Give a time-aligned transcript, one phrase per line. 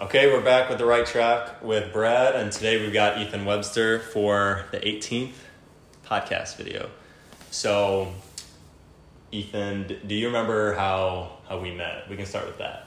[0.00, 3.98] Okay, we're back with the right track with Brad, and today we've got Ethan Webster
[3.98, 5.34] for the 18th
[6.06, 6.88] podcast video.
[7.50, 8.10] So,
[9.30, 12.08] Ethan, do you remember how how we met?
[12.08, 12.86] We can start with that.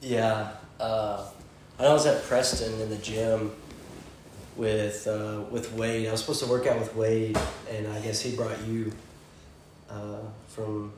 [0.00, 1.26] Yeah, uh,
[1.78, 3.54] I was at Preston in the gym
[4.56, 6.08] with uh, with Wade.
[6.08, 7.38] I was supposed to work out with Wade,
[7.70, 8.92] and I guess he brought you
[9.90, 10.94] uh, from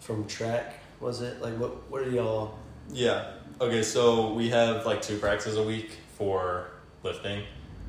[0.00, 0.80] from track.
[0.98, 1.88] Was it like what?
[1.88, 2.58] What did y'all?
[2.92, 3.34] Yeah.
[3.60, 6.68] Okay, so we have like two practices a week for
[7.02, 7.44] lifting,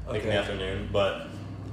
[0.06, 0.90] like in the afternoon.
[0.92, 1.22] But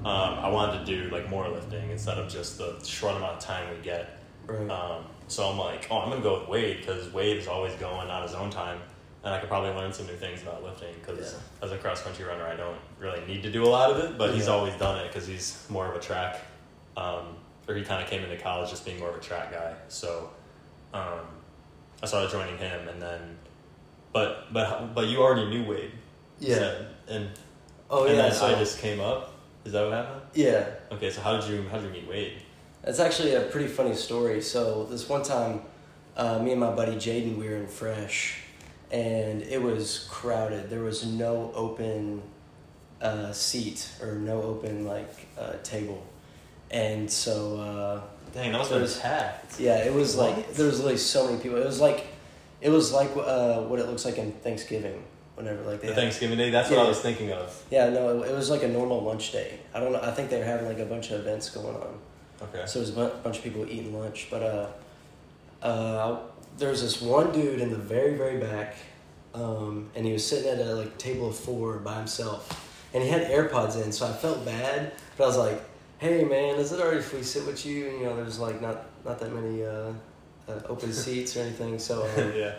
[0.05, 3.41] um, I wanted to do like more lifting instead of just the short amount of
[3.41, 4.21] time we get.
[4.47, 4.71] Right.
[4.71, 8.09] Um, so I'm like, oh, I'm gonna go with Wade because Wade is always going
[8.09, 8.79] on his own time,
[9.25, 10.95] and I could probably learn some new things about lifting.
[11.01, 11.67] Because Yeah.
[11.67, 14.17] as a cross country runner, I don't really need to do a lot of it,
[14.17, 16.41] but he's always done it because he's more of a track,
[16.97, 19.75] um, or he kind of came into college just being more of a track guy.
[19.89, 20.31] So
[20.95, 21.27] um,
[22.01, 23.38] I started joining him, and then,
[24.19, 25.93] but but but you already knew Wade,
[26.41, 26.73] Yeah.
[27.15, 27.29] and
[27.91, 28.23] oh and yeah.
[28.23, 29.21] then So, I just came up.
[29.65, 30.23] Is that what happened?
[30.35, 30.65] yeah.
[30.95, 32.33] Okay, so how did you how did you meet Wade?
[32.85, 34.41] That's actually a pretty funny story.
[34.41, 35.55] So this one time,
[36.17, 38.19] uh, me and my buddy Jaden, we were in Fresh,
[38.91, 40.63] and it was crowded.
[40.71, 42.23] There was no open
[43.03, 45.13] uh, seat or no open like
[45.43, 46.01] uh, table,
[46.71, 47.35] and so
[47.69, 48.01] uh,
[48.35, 49.61] Dang, that There's- been packed.
[49.61, 51.59] yeah, it was like there was literally so many people.
[51.59, 52.01] It was like,
[52.61, 55.03] it was like uh, what it looks like in Thanksgiving.
[55.37, 56.51] Whenever like they The have- Thanksgiving Day.
[56.51, 57.63] That's what I was thinking of.
[57.71, 59.61] yeah no it was like a normal lunch day.
[59.73, 60.01] I don't know.
[60.03, 61.99] I think they were having like a bunch of events going on.
[62.43, 62.65] Okay.
[62.67, 64.67] So there's a bu- bunch of people eating lunch, but uh,
[65.63, 66.19] uh,
[66.57, 68.77] there was this one dude in the very very back,
[69.35, 73.09] um, and he was sitting at a like table of four by himself, and he
[73.09, 75.61] had AirPods in, so I felt bad, but I was like,
[75.99, 78.61] "Hey man, is it alright if we sit with you?" And you know, there's like
[78.61, 79.93] not not that many uh,
[80.49, 82.55] uh, open seats or anything, so um, yeah.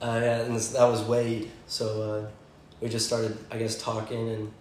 [0.00, 2.30] uh, yeah, and this, that was Wade, so uh,
[2.80, 4.52] we just started, I guess, talking, and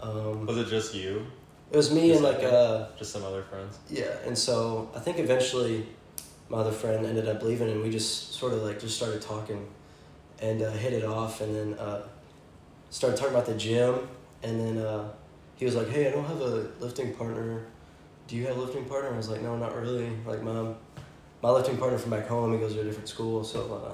[0.00, 1.26] um, Was it just you?
[1.70, 2.86] it was me Just and like like uh.
[2.98, 3.78] Just some other friends?
[3.90, 5.86] Yeah, and so I think eventually
[6.48, 9.66] my other friend ended up leaving, and we just sort of like just started talking
[10.40, 12.02] and uh, hit it off, and then uh,
[12.90, 14.06] started talking about the gym,
[14.42, 15.08] and then uh,
[15.56, 17.64] he was like, "Hey, I don't have a lifting partner.
[18.28, 20.10] Do you have a lifting partner?" I was like, "No, not really.
[20.26, 20.74] Like my
[21.44, 23.92] my lifting partner from back home, he goes to a different school, so uh,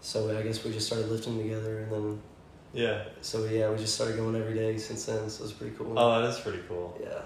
[0.00, 2.22] so I guess we just started lifting together, and then
[2.72, 3.02] Yeah.
[3.22, 5.28] so yeah, we just started going every day since then.
[5.28, 5.98] So it was pretty cool.
[5.98, 6.96] Oh, that is pretty cool.
[7.02, 7.22] yeah,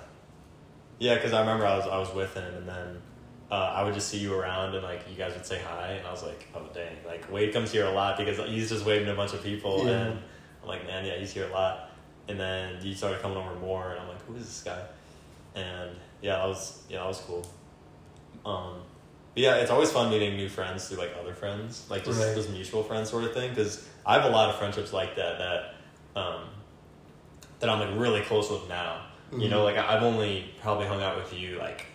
[0.99, 3.03] Yeah, because I remember I was I was with him, and then
[3.51, 6.07] uh, I would just see you around, and like you guys would say hi, and
[6.07, 9.05] I was like, oh dang, like Wade comes here a lot because he's just waving
[9.09, 10.07] to a bunch of people, Yeah.
[10.07, 10.23] and
[10.63, 11.91] I'm like, man, yeah, he's here a lot.
[12.29, 14.83] And then you started coming over more, and I'm like, who is this guy?
[15.55, 15.91] And
[16.23, 17.47] yeah, that was yeah, that was cool.
[18.47, 18.77] Um,
[19.35, 22.51] but yeah, it's always fun meeting new friends through like other friends, like just Right.
[22.51, 23.51] mutual friends sort of thing.
[23.51, 25.75] Because I have a lot of friendships like that that
[26.21, 26.45] um,
[27.61, 29.07] that I'm like really close with now.
[29.37, 31.87] You know, like I- I've only probably hung out with you like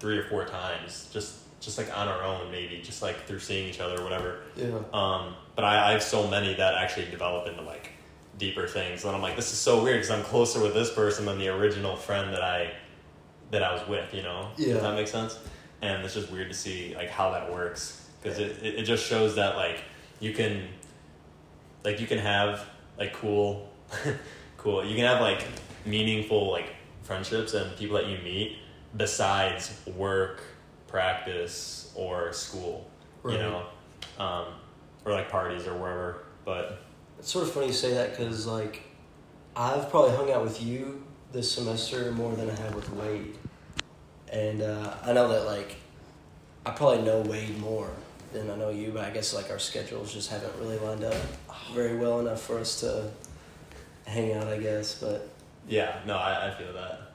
[0.00, 3.68] three or four times, just just like on our own, maybe just like through seeing
[3.68, 4.38] each other or whatever.
[4.56, 7.90] yeah, Um, but I, I have so many that actually develop into like
[8.38, 11.26] deeper things, and I'm like, this is so weird because I'm closer with this person
[11.26, 12.72] than the original friend that I
[13.50, 14.14] that I was with.
[14.14, 14.74] You know, Yeah.
[14.74, 15.36] does that make sense?
[15.80, 18.08] And it's just weird to see like how that works.
[18.20, 19.82] Because it, it it just shows that like
[20.20, 20.68] you can
[21.84, 22.64] like you can have
[22.98, 23.68] like cool
[24.56, 25.44] cool you can have like
[25.86, 28.58] meaningful like friendships and people that you meet
[28.96, 30.42] besides work
[30.88, 32.90] practice or school
[33.24, 33.64] you know
[34.18, 34.46] um,
[35.04, 36.80] or like parties or wherever but
[37.18, 38.82] It's sort of funny you say that because like
[39.56, 41.02] I've probably hung out with you
[41.32, 43.36] this semester more than I have with Wade,
[44.32, 45.76] and uh, I know that like
[46.66, 47.90] I probably know Wade more
[48.32, 51.14] than I know you, but I guess like our schedules just haven't really lined up
[51.74, 53.10] very well enough for us to
[54.06, 54.46] hang out.
[54.48, 55.28] I guess, but
[55.68, 57.12] yeah no I, I feel that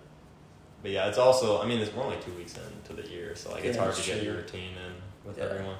[0.83, 3.51] but yeah it's also i mean it's, we're only two weeks into the year so
[3.51, 4.93] like it's Yeah, hard to get your routine in
[5.27, 5.45] with Yeah.
[5.45, 5.75] everyone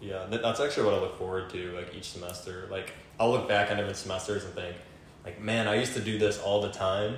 [0.00, 3.48] yeah that, that's actually what i look forward to like each semester like i'll look
[3.48, 4.76] back on different semesters and think
[5.24, 7.16] like man i used to do this all the time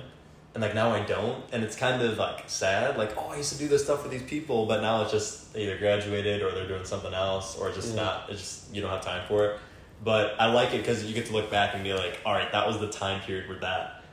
[0.59, 3.53] and like now i don't and it's kind of like sad like oh i used
[3.53, 6.51] to do this stuff with these people but now it's just they either graduated or
[6.51, 8.03] they're doing something else or just Yeah.
[8.03, 9.59] not it's just you don't have time for it
[10.03, 12.51] but i like it because you get to look back and be like all right
[12.51, 14.03] that was the time period where that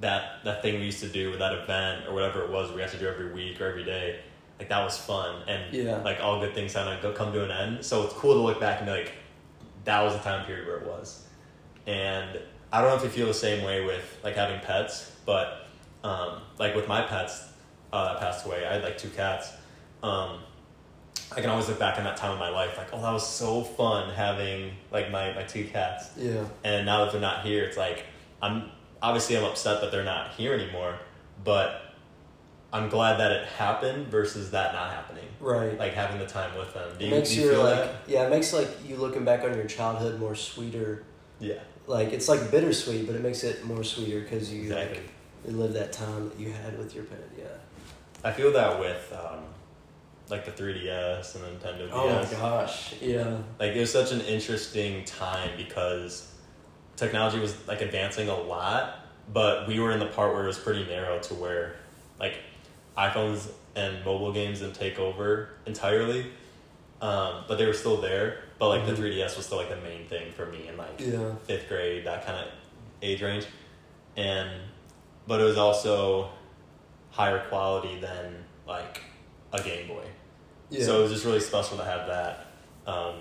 [0.00, 2.80] that that thing we used to do with that event or whatever it was we
[2.80, 4.20] had to do every week or every day
[4.60, 5.96] like that was fun and Yeah.
[6.04, 8.60] like all good things kind of come to an end so it's cool to look
[8.60, 9.12] back and be like
[9.84, 11.24] that was the time period where it was
[11.88, 12.38] and
[12.72, 15.61] i don't know if you feel the same way with like having pets but
[16.04, 17.48] um, like with my pets
[17.92, 19.52] uh, that passed away i had like two cats
[20.02, 20.40] um,
[21.36, 23.26] I can always look back on that time of my life, like, oh, that was
[23.26, 26.10] so fun having like my my two cats.
[26.16, 26.44] Yeah.
[26.64, 28.04] And now that they're not here, it's like
[28.40, 28.70] I'm
[29.00, 30.98] obviously I'm upset that they're not here anymore,
[31.44, 31.94] but
[32.72, 35.24] I'm glad that it happened versus that not happening.
[35.40, 35.78] Right.
[35.78, 36.90] Like having the time with them.
[36.98, 37.94] Do you, makes do you feel like that?
[38.06, 41.04] yeah, it makes like you looking back on your childhood more sweeter.
[41.38, 44.98] Yeah, Like it's like bittersweet, but it makes it more sweeter because you exactly.
[44.98, 45.11] like
[45.46, 47.18] you live that time that you had with your pet.
[47.36, 47.44] Yeah.
[48.24, 49.40] I feel that with um,
[50.30, 51.90] like the 3DS and Nintendo DS.
[51.92, 52.94] Oh my gosh.
[53.00, 53.38] Yeah.
[53.58, 56.32] Like it was such an interesting time because
[56.96, 59.00] technology was like advancing a lot,
[59.32, 61.76] but we were in the part where it was pretty narrow to where
[62.20, 62.36] like
[62.96, 66.26] iPhones and mobile games didn't take over entirely.
[67.00, 68.44] Um, but they were still there.
[68.60, 68.94] But like Mhm.
[68.94, 71.34] the 3DS was still like the main thing for me in like Yeah.
[71.44, 72.46] fifth grade, that kind of
[73.02, 73.46] age range.
[74.16, 74.48] And
[75.26, 76.28] but it was also
[77.10, 79.00] higher quality than like
[79.52, 80.04] a Game Boy.
[80.70, 80.84] Yeah.
[80.86, 82.46] So it was just really special to have that.
[82.86, 83.16] Um,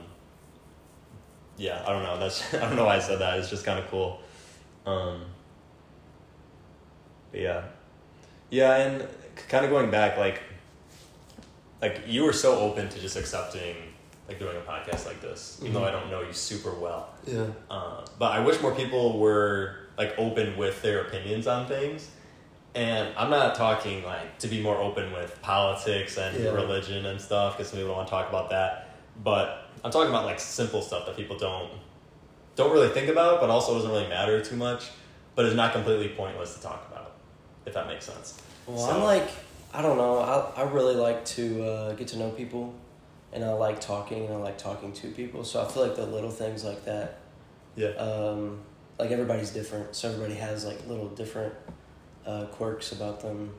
[1.57, 2.17] yeah, I don't know.
[2.19, 3.37] That's I don't know why I said that.
[3.39, 4.19] It's just kind of cool.
[4.85, 5.21] Um,
[7.31, 7.63] but yeah,
[8.49, 9.07] yeah, and
[9.47, 10.41] kind of going back, like,
[11.81, 13.75] like you were so open to just accepting
[14.27, 15.87] like doing a podcast like this, even though Mhm.
[15.87, 17.09] I don't know you super well.
[17.25, 17.45] yeah.
[17.69, 22.09] Uh, but I wish more people were like open with their opinions on things.
[22.73, 26.51] And I'm not talking like to be more open with politics and Yeah.
[26.51, 28.89] religion and stuff because some people don't want to talk about that.
[29.23, 29.45] But
[29.83, 31.69] I'm talking about like simple stuff that people don't
[32.55, 34.89] don't really think about, but also doesn't really matter too much.
[35.35, 37.11] But it's not completely pointless to talk about,
[37.65, 38.41] if that makes sense.
[38.67, 39.29] Well, So- I'm like,
[39.73, 40.19] I don't know.
[40.19, 42.73] I, I really like to uh, get to know people,
[43.31, 45.43] and I like talking, and I like talking to people.
[45.45, 47.19] So I feel like the little things like that,
[47.77, 47.89] Yeah.
[48.07, 48.59] um,
[49.01, 49.95] like everybody's different.
[49.95, 51.53] So everybody has like little different
[52.25, 53.51] uh, quirks about them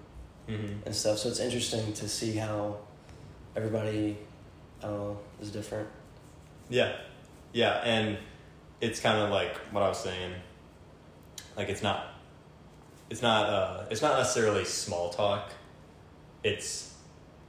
[0.48, 0.84] Mm-hmm.
[0.84, 1.18] and stuff.
[1.18, 2.78] So it's interesting to see how
[3.54, 4.18] everybody,
[4.82, 5.86] I don't know, is different.
[6.68, 6.96] Yeah,
[7.52, 8.18] yeah, and
[8.80, 10.34] it's kind of like what I was saying.
[11.56, 12.06] Like it's not,
[13.08, 15.52] it's not, uh, it's not necessarily small talk.
[16.42, 16.92] It's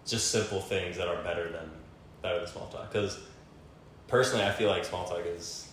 [0.05, 1.71] just simple things that are better than
[2.21, 2.93] better than small talk.
[2.93, 3.17] Because
[4.07, 5.67] personally, I feel like small talk is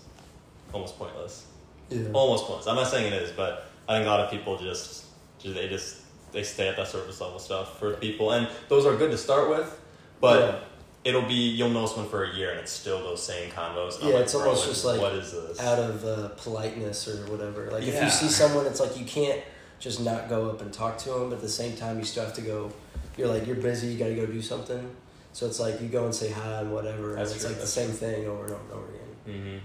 [0.73, 1.45] almost pointless.
[1.91, 2.09] Yeah.
[2.13, 2.67] Almost pointless.
[2.67, 5.05] I'm not saying it is, but I think a lot of people just,
[5.39, 5.97] just they just
[6.33, 9.49] they stay at that surface level stuff for people, and those are good to start
[9.51, 9.81] with.
[10.21, 10.59] But Yeah.
[11.03, 13.99] it'll be you'll know someone for a year and it's still those same combos.
[14.01, 15.59] Yeah, like, it's almost just like what is this?
[15.61, 17.71] out of uh, politeness or whatever.
[17.71, 19.41] Like if you see someone, it's like you can't
[19.81, 22.25] just not go up and talk to them, but at the same time, you still
[22.25, 22.71] have to go.
[23.17, 24.89] You're like you're busy, you got to go do something.
[25.33, 27.15] So it's like you go and say hi and whatever.
[27.15, 29.43] That's and it's true, like the same thing over and over and over again.
[29.43, 29.59] hmm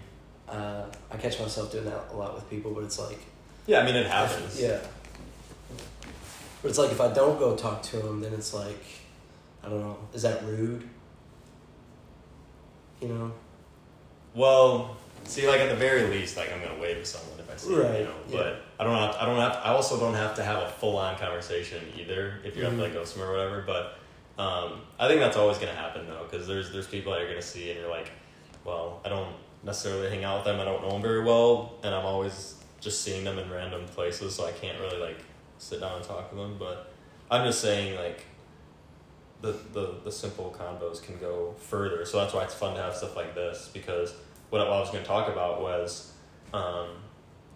[0.48, 3.20] Uh, I catch myself doing that a lot with people, but it's like
[3.68, 4.62] Yeah, I mean it happens.
[4.62, 4.80] yeah.
[6.62, 8.84] But it's like if I don't go talk to them, then it's like
[9.64, 9.98] I don't know.
[10.14, 10.88] Is that rude?
[13.02, 13.32] You know.
[14.34, 17.56] Well, see, like at the very least, like I'm gonna wave at someone if I
[17.58, 18.14] see Right, them, you know.
[18.30, 18.38] yeah.
[18.38, 19.14] But I don't have.
[19.16, 19.54] To, I don't have.
[19.54, 22.74] To, I also don't have to have a full on conversation either if you have
[22.74, 22.78] Mhm.
[22.78, 23.64] to like go somewhere or whatever.
[23.66, 23.98] But
[24.42, 27.42] um, I think that's always gonna happen though, because there's there's people that you're gonna
[27.42, 28.12] see and you're like,
[28.66, 29.34] well, I don't
[29.66, 30.60] necessarily hang out with them.
[30.60, 34.36] I don't know them very well, and I'm always just seeing them in random places,
[34.36, 35.20] so I can't really like
[35.58, 36.58] sit down and talk to them.
[36.58, 36.94] But
[37.30, 38.26] I'm just saying like.
[39.42, 42.96] The, the, the simple combos can go further, so that's why it's fun to have
[42.96, 44.16] stuff like this because
[44.50, 46.14] what I was going to talk about was
[46.54, 46.88] um,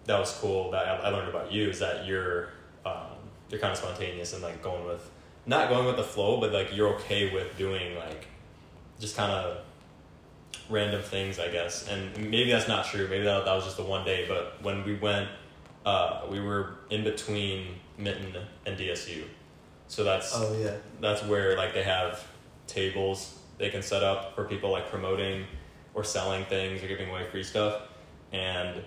[0.06, 2.50] that was cool that I, I learned about you is that you're
[2.86, 3.18] um,
[3.50, 5.10] you're kind of spontaneous and like going with
[5.46, 8.28] not going with the flow, but like you're okay with doing like
[9.00, 9.60] just kind of
[10.70, 11.88] random things, I guess.
[11.88, 13.08] And maybe that's not true.
[13.08, 14.26] Maybe that, that was just the one day.
[14.28, 15.30] But when we went,
[15.86, 18.34] uh, we were in between Mitten
[18.66, 19.24] and DSU,
[19.88, 20.76] so that's Oh yeah.
[21.02, 22.26] that's where like they have
[22.68, 25.46] tables they can set up for people like promoting
[25.94, 27.82] or selling things or giving away free stuff
[28.32, 28.82] and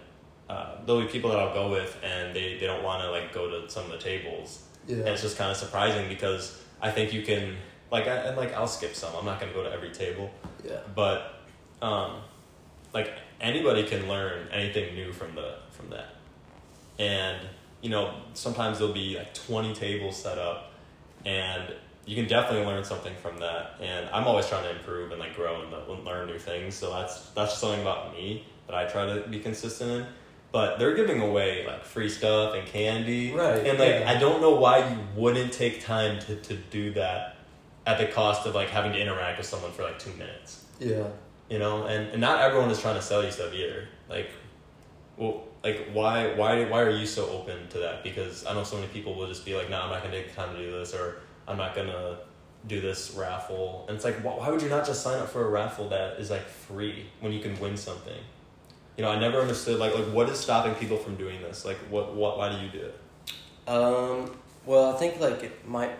[0.49, 3.35] uh, there'll be people that i'll go with and they, they don't want to like
[3.35, 4.99] go to some of the tables Yeah.
[4.99, 7.57] and it's just kind of surprising because i think you can
[7.91, 10.31] like I, and like i'll skip some i'm not going to go to every table
[10.65, 10.79] yeah.
[10.95, 11.42] but
[11.83, 12.23] um,
[12.95, 16.15] like anybody can learn anything new from the from that.
[16.99, 17.41] And
[17.83, 20.73] you know sometimes there'll be like 20 tables set up
[21.27, 21.75] and
[22.05, 23.77] you can definitely learn something from that.
[23.81, 26.75] And i'm always trying to improve and like grow and learn new things.
[26.75, 30.07] So that's that's just something about me that i try to be consistent in.
[30.53, 33.33] But they're giving away like free stuff and candy.
[33.33, 34.13] Right, and like yeah.
[34.15, 37.37] i don't know why you wouldn't take time to, to do that
[37.85, 40.65] at the cost of like having to interact with someone for like two minutes.
[40.79, 41.09] Yeah.
[41.53, 44.31] You know and, and not everyone is trying to sell you stuff either like
[45.17, 48.77] well like why why why are you so open to that because i know so
[48.77, 50.71] many people will just be like no i'm not gonna take the time to do
[50.71, 52.17] this or i'm not gonna
[52.67, 55.45] do this raffle, and it's like, wh- why would you not just sign up for
[55.45, 58.19] a raffle that is like free when you can win something?
[58.97, 61.65] You know, I never understood like like what is stopping people from doing this?
[61.65, 62.99] Like, what what why do you do it?
[63.67, 65.93] Um, well, I think like it might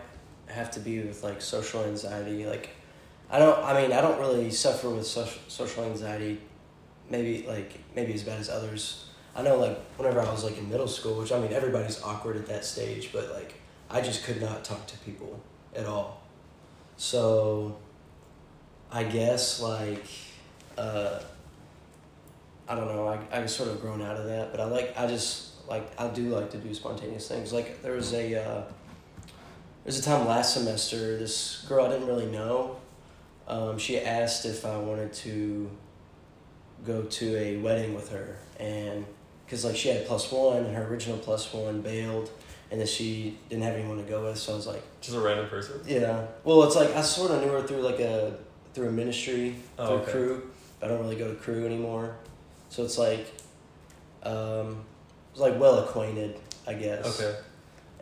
[0.47, 2.45] have to be with like social anxiety.
[2.45, 2.69] Like,
[3.33, 3.65] I don't.
[3.65, 6.39] I mean, I don't really suffer with social social anxiety.
[7.09, 9.09] Maybe like maybe as bad as others.
[9.35, 12.37] I know like whenever I was like in middle school, which I mean everybody's awkward
[12.37, 13.55] at that stage, but like
[13.89, 15.41] I just could not talk to people
[15.75, 16.21] at all.
[16.95, 17.75] So,
[18.91, 20.05] I guess like,
[20.77, 21.19] uh,
[22.67, 23.07] I don't know.
[23.07, 26.07] I I sort of grown out of that, but I like I just like I
[26.09, 27.51] do like to do spontaneous things.
[27.51, 28.63] Like there was a uh,
[29.83, 31.17] there's a time last semester.
[31.17, 32.77] This girl I didn't really know.
[33.47, 35.69] Um, she asked if I wanted to
[36.85, 39.05] go to a wedding with her, and
[39.45, 42.29] because like she had plus one, and her original plus one bailed,
[42.71, 44.37] and then she didn't have anyone to go with.
[44.37, 45.81] So I was like, Just a random person.
[45.85, 46.25] yeah.
[46.43, 48.37] Well, it's like I sort of knew her through like a
[48.73, 50.11] through a ministry Oh, through okay.
[50.11, 50.51] crew.
[50.81, 52.15] I don't really go to crew anymore,
[52.69, 53.27] so it's like,
[54.23, 54.83] um,
[55.31, 57.19] it's like well acquainted, I guess.
[57.21, 57.37] Okay.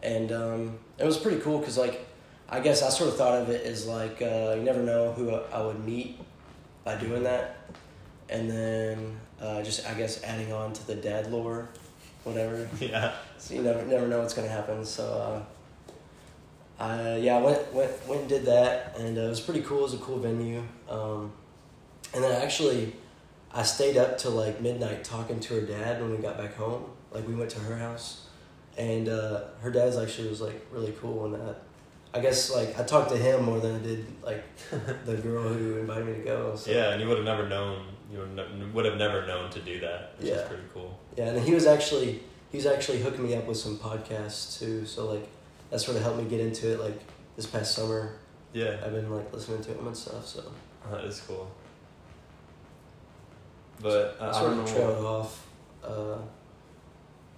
[0.04, 2.08] And um, it was pretty cool because like,
[2.54, 5.32] I guess I sort of thought of it as like uh, you never know who
[5.34, 6.20] I would meet
[6.84, 7.70] by doing that,
[8.30, 11.70] and then uh, just I guess adding on to the dad lore,
[12.26, 12.68] whatever.
[12.80, 13.14] Yeah.
[13.38, 14.84] So you never never know what's gonna happen.
[14.84, 15.46] So
[16.78, 19.62] uh, I yeah I went went went and did that, and uh, it was pretty
[19.62, 19.80] cool.
[19.80, 20.62] It was a cool venue.
[20.90, 21.32] Um,
[22.14, 22.94] and then actually,
[23.54, 26.84] I stayed up till like midnight talking to her dad when we got back home.
[27.14, 28.28] Like we went to her house,
[28.78, 31.24] and uh, her dad's actually was like really cool.
[31.26, 31.62] And that
[32.14, 34.44] I guess like I talked to him more than I did like
[35.06, 36.56] the girl who invited me to go.
[36.56, 36.72] So.
[36.72, 37.86] Yeah, and you would have never known.
[38.12, 40.48] You would ne- would have never known to do that, which is Yeah.
[40.48, 41.00] pretty cool.
[41.16, 44.86] Yeah, and he was actually he was actually hooking me up with some podcasts too.
[44.86, 45.26] So like
[45.70, 46.80] that sort of helped me get into it.
[46.82, 47.00] Like
[47.38, 48.16] this past summer,
[48.52, 50.26] Yeah, I've been like listening to him and stuff.
[50.28, 50.52] So
[50.92, 51.50] that is cool.
[53.82, 55.48] But uh, I I sort don't of trailed off
[55.84, 56.18] uh,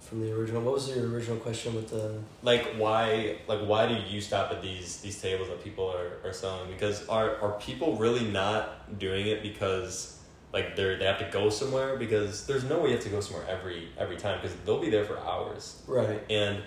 [0.04, 0.62] from the original.
[0.62, 2.18] What was your original question with the?
[2.42, 6.32] like why like why do you stop at these these tables that people are, are
[6.32, 10.18] selling because are are people really not doing it because
[10.52, 13.20] like they're they have to go somewhere because there's no way you have to go
[13.20, 16.22] somewhere every every time because they'll be there for hours Right.
[16.30, 16.62] and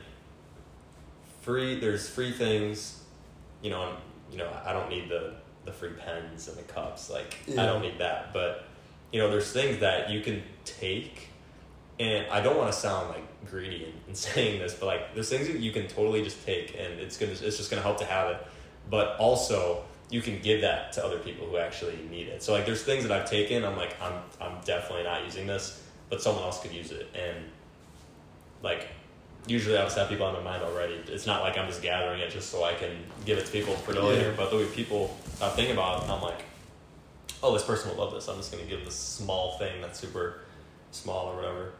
[1.41, 3.01] free there's free things
[3.61, 3.95] you know I'm,
[4.31, 7.81] you know I don't need the the free pens and the cups like I don't
[7.81, 8.65] need that but
[9.11, 11.29] you know there's things that you can take
[11.99, 15.29] and I don't want to sound like greedy in, in saying this but like there's
[15.29, 18.05] things that you can totally just take and it's gonna it's just gonna help to
[18.05, 18.47] have it
[18.89, 22.65] but also you can give that to other people who actually need it so like
[22.65, 26.43] there's things that I've taken I'm like I'm I'm definitely not using this but someone
[26.43, 27.37] else could use it and
[28.63, 28.87] like
[29.47, 30.95] usually I just have people on my mind already.
[31.07, 32.91] It's not like I'm just gathering it just so I can
[33.25, 34.29] give it to people for later.
[34.29, 34.33] Yeah.
[34.35, 36.43] But there'll be people I think about it and I'm like,
[37.41, 38.27] oh, this person will love this.
[38.27, 40.41] I'm just gonna give this small thing that's super
[40.91, 41.71] small or whatever.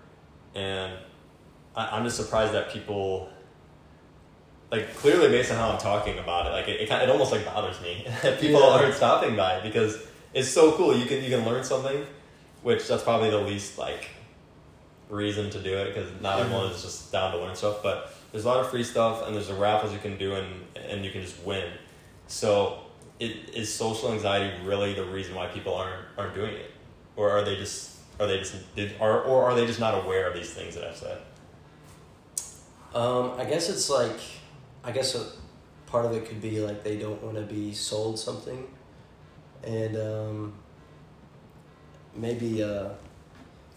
[0.57, 0.93] And
[1.75, 3.29] I, I'm just surprised that people
[4.71, 7.45] like clearly based on how I'm talking about it, like it, it, it almost like
[7.45, 8.67] bothers me that people Yeah.
[8.67, 9.97] aren't stopping by because
[10.33, 10.95] it's so cool.
[10.97, 12.05] You can you can learn something,
[12.63, 14.09] which that's probably the least like
[15.09, 17.81] reason to do it because not everyone is just down to learn stuff.
[17.81, 20.47] But there's a lot of free stuff and there's the raffles you can do and
[20.75, 21.71] and you can just win.
[22.27, 22.79] So
[23.19, 26.71] it is social anxiety really the reason why people aren't aren't doing it,
[27.15, 30.27] or are they just are they just did are or are they just not aware
[30.27, 31.17] of these things that I've said?
[32.93, 34.19] Um, I guess it's like,
[34.83, 35.25] I guess a
[35.85, 38.67] part of it could be like they don't want to be sold something,
[39.63, 40.53] and um,
[42.15, 42.89] maybe uh,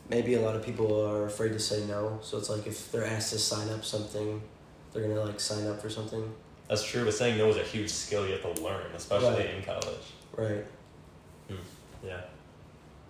[0.08, 2.18] maybe a lot of people are afraid to say no.
[2.22, 4.40] So it's like if they're asked to sign up something,
[4.92, 6.32] they're gonna like sign up for something.
[6.68, 9.54] That's true, but saying no is a huge skill you have to learn, especially Right.
[9.56, 10.14] in college.
[10.36, 10.64] Right.
[12.04, 12.20] Yeah.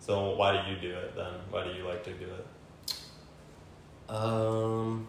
[0.00, 1.32] So why do you do it then?
[1.50, 4.12] Why do you like to do it?
[4.12, 5.06] Um.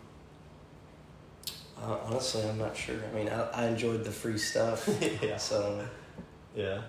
[1.82, 3.00] Uh, honestly, I'm not sure.
[3.12, 4.88] I mean, I, I enjoyed the free stuff,
[5.22, 5.38] yeah.
[5.38, 5.84] so
[6.56, 6.82] Yeah.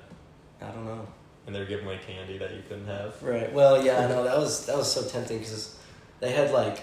[0.61, 1.07] I don't know.
[1.47, 3.21] And they're giving away candy that you couldn't have.
[3.23, 3.51] Right.
[3.53, 5.77] Well, yeah, I know that was that was so tempting because
[6.21, 6.83] they had like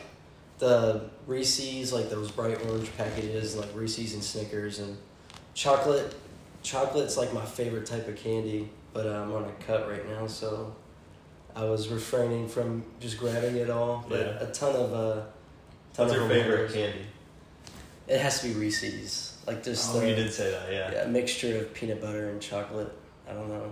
[0.57, 4.97] the Reese's, like those bright orange packages, like Reese's and Snickers and
[5.53, 6.15] chocolate.
[6.61, 10.75] Chocolate's like my favorite type of candy, but I'm on a cut right now, so
[11.56, 14.06] I was refraining from just grabbing it all.
[14.08, 14.44] But Yeah.
[14.48, 15.13] a ton of uh,
[15.94, 17.06] ton What's of your favorite candy?
[18.08, 20.91] It has to be Reese's, like just Oh, the you did say that, yeah.
[20.91, 22.91] yeah A mixture of peanut butter and chocolate.
[23.29, 23.72] I don't know,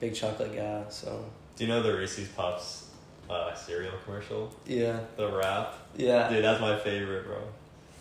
[0.00, 1.24] big chocolate guy, so
[1.56, 2.86] Do you know the Reese's Puffs
[3.30, 4.52] uh, cereal commercial?
[4.66, 5.74] yeah, The rap?
[5.96, 6.28] yeah.
[6.28, 7.36] Dude, that's my favorite, bro.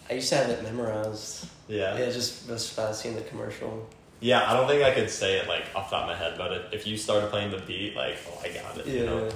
[0.10, 1.48] I used to have it memorized.
[1.68, 1.98] Yeah.
[1.98, 3.88] Yeah, just just by seeing the commercial.
[4.20, 6.36] Yeah, I don't think I could say it like off the top of my head,
[6.38, 8.88] but if, you started playing the beat, like, oh, I got it.
[8.88, 8.94] Yeah.
[8.94, 9.30] You know?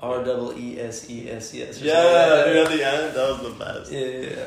[0.00, 1.80] R double E S E S E S.
[1.80, 3.92] Yeah, dude, at the end, that was the best.
[3.92, 4.46] Yeah, yeah, yeah.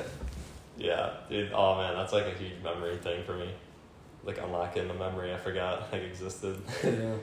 [0.77, 1.51] Yeah, dude.
[1.53, 3.49] Oh man, that's like a huge memory thing for me.
[4.23, 6.61] Like unlocking the memory I forgot like existed.
[6.83, 7.15] yeah.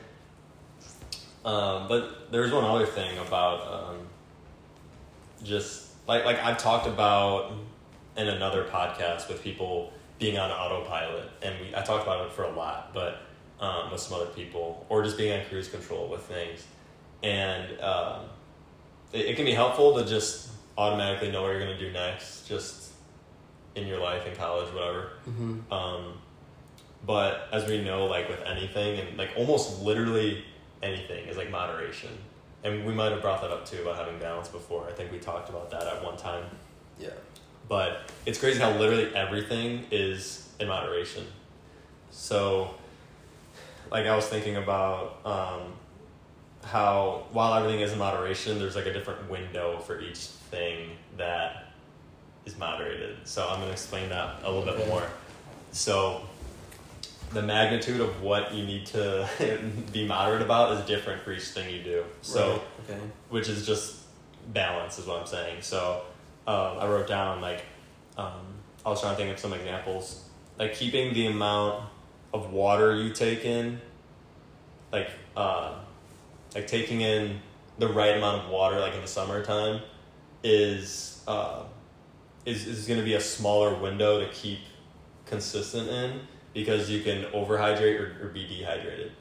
[1.44, 3.98] Um, but there's one other thing about um,
[5.42, 7.52] just like like I've talked about
[8.16, 9.92] in another podcast with people
[10.22, 13.22] being on autopilot, and we I talked about it for a lot, but
[13.58, 16.64] um, with some other people, or just being on cruise control with things,
[17.24, 18.20] and um,
[19.12, 22.92] it, it can be helpful to just automatically know what you're gonna do next, just
[23.74, 25.10] in your life, in college, whatever.
[25.28, 25.72] Mm-hmm.
[25.72, 26.18] Um,
[27.04, 30.44] but as we know, like with anything, and like almost literally
[30.84, 32.16] anything is like moderation.
[32.62, 34.86] And we might have brought that up too about having balance before.
[34.88, 36.44] I think we talked about that at one time.
[36.96, 37.08] Yeah.
[37.68, 41.26] But it's crazy how literally everything is in moderation.
[42.10, 42.74] So,
[43.90, 45.72] like I was thinking about um,
[46.64, 51.72] how while everything is in moderation, there's like a different window for each thing that
[52.44, 53.16] is moderated.
[53.24, 55.04] So I'm gonna explain that a little bit more.
[55.72, 56.22] So
[57.32, 59.28] the magnitude of what you need to
[59.92, 62.04] be moderate about is different for each thing you do.
[62.20, 63.00] So Right, okay.
[63.30, 63.96] which is just
[64.52, 65.62] balance is what I'm saying.
[65.62, 66.02] So
[66.46, 67.62] um, I wrote down like
[68.16, 68.46] um,
[68.84, 71.84] I was trying to think of some examples, like keeping the amount
[72.34, 73.80] of water you take in,
[74.92, 75.74] like uh,
[76.54, 77.40] like taking in
[77.78, 79.80] the right amount of water, like in the summertime,
[80.42, 81.62] is uh,
[82.44, 84.60] is is going to be a smaller window to keep
[85.26, 86.20] consistent in
[86.52, 89.12] because you can overhydrate or, or be dehydrated.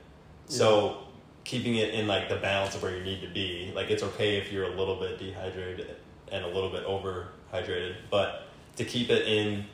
[0.48, 1.04] So
[1.44, 3.72] keeping it in like the balance of where you need to be.
[3.76, 5.96] Like it's okay if you're a little bit dehydrated
[6.32, 8.48] and a little bit over hydrated, but
[8.78, 9.66] to keep it in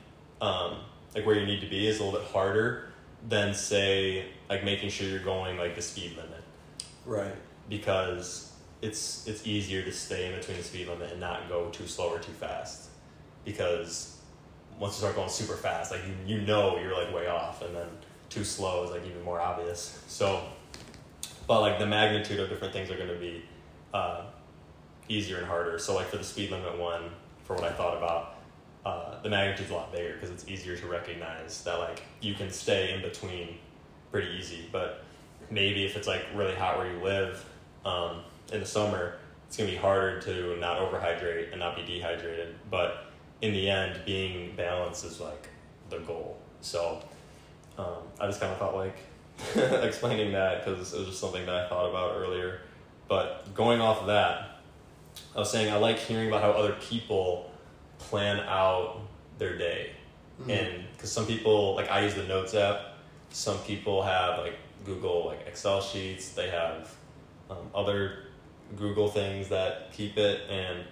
[0.42, 0.78] um,
[1.16, 2.90] like where you need to be is a little bit harder
[3.28, 6.44] than say like making sure you're going like the speed limit.
[7.06, 7.36] Right.
[7.70, 11.88] because it's it's easier to stay in between the speed limit and not go too
[11.88, 12.90] slow or too fast.
[13.46, 14.18] Because
[14.78, 17.76] once you start going super fast like you, you know you're like way off and
[17.76, 17.88] then
[18.30, 20.02] too slow is like even more obvious.
[20.08, 20.44] So
[21.48, 23.44] but like the magnitude of different things are going to be
[23.94, 24.24] uh,
[25.10, 27.10] easier and harder so like for the speed limit one
[27.44, 28.36] for what i thought about
[28.86, 32.50] uh, the magnitude's a lot bigger because it's easier to recognize that like you can
[32.50, 33.58] stay in between
[34.12, 35.04] pretty easy but
[35.50, 37.46] maybe if it's like really hot where you live
[37.86, 39.16] um, in the summer,
[39.48, 42.56] it's gonna be harder to not overhydrate and not be dehydrated.
[42.70, 43.06] But
[43.42, 45.50] in the end, being balanced is like
[45.90, 46.38] the goal.
[46.62, 47.02] So
[47.78, 48.98] um, I just kind of felt like
[49.84, 52.62] explaining that because it was just something that I thought about earlier.
[53.08, 54.47] But going off of that,
[55.36, 57.52] I was saying I like hearing about how other people
[58.00, 59.02] plan out
[59.38, 59.92] their day.
[60.42, 60.52] Mhm.
[60.52, 62.98] and because some people like i use the notes app.
[63.32, 66.30] Some people have like google like excel sheets.
[66.30, 66.94] They have
[67.50, 68.20] um, other
[68.76, 70.42] google things that keep it.
[70.50, 70.84] And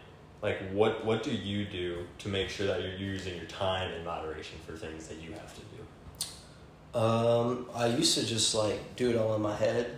[0.42, 4.04] like what what do you do to make sure that you're using your time in
[4.04, 7.00] moderation for things that you have to do?
[7.00, 9.96] Um, I used to just like do it all in my head.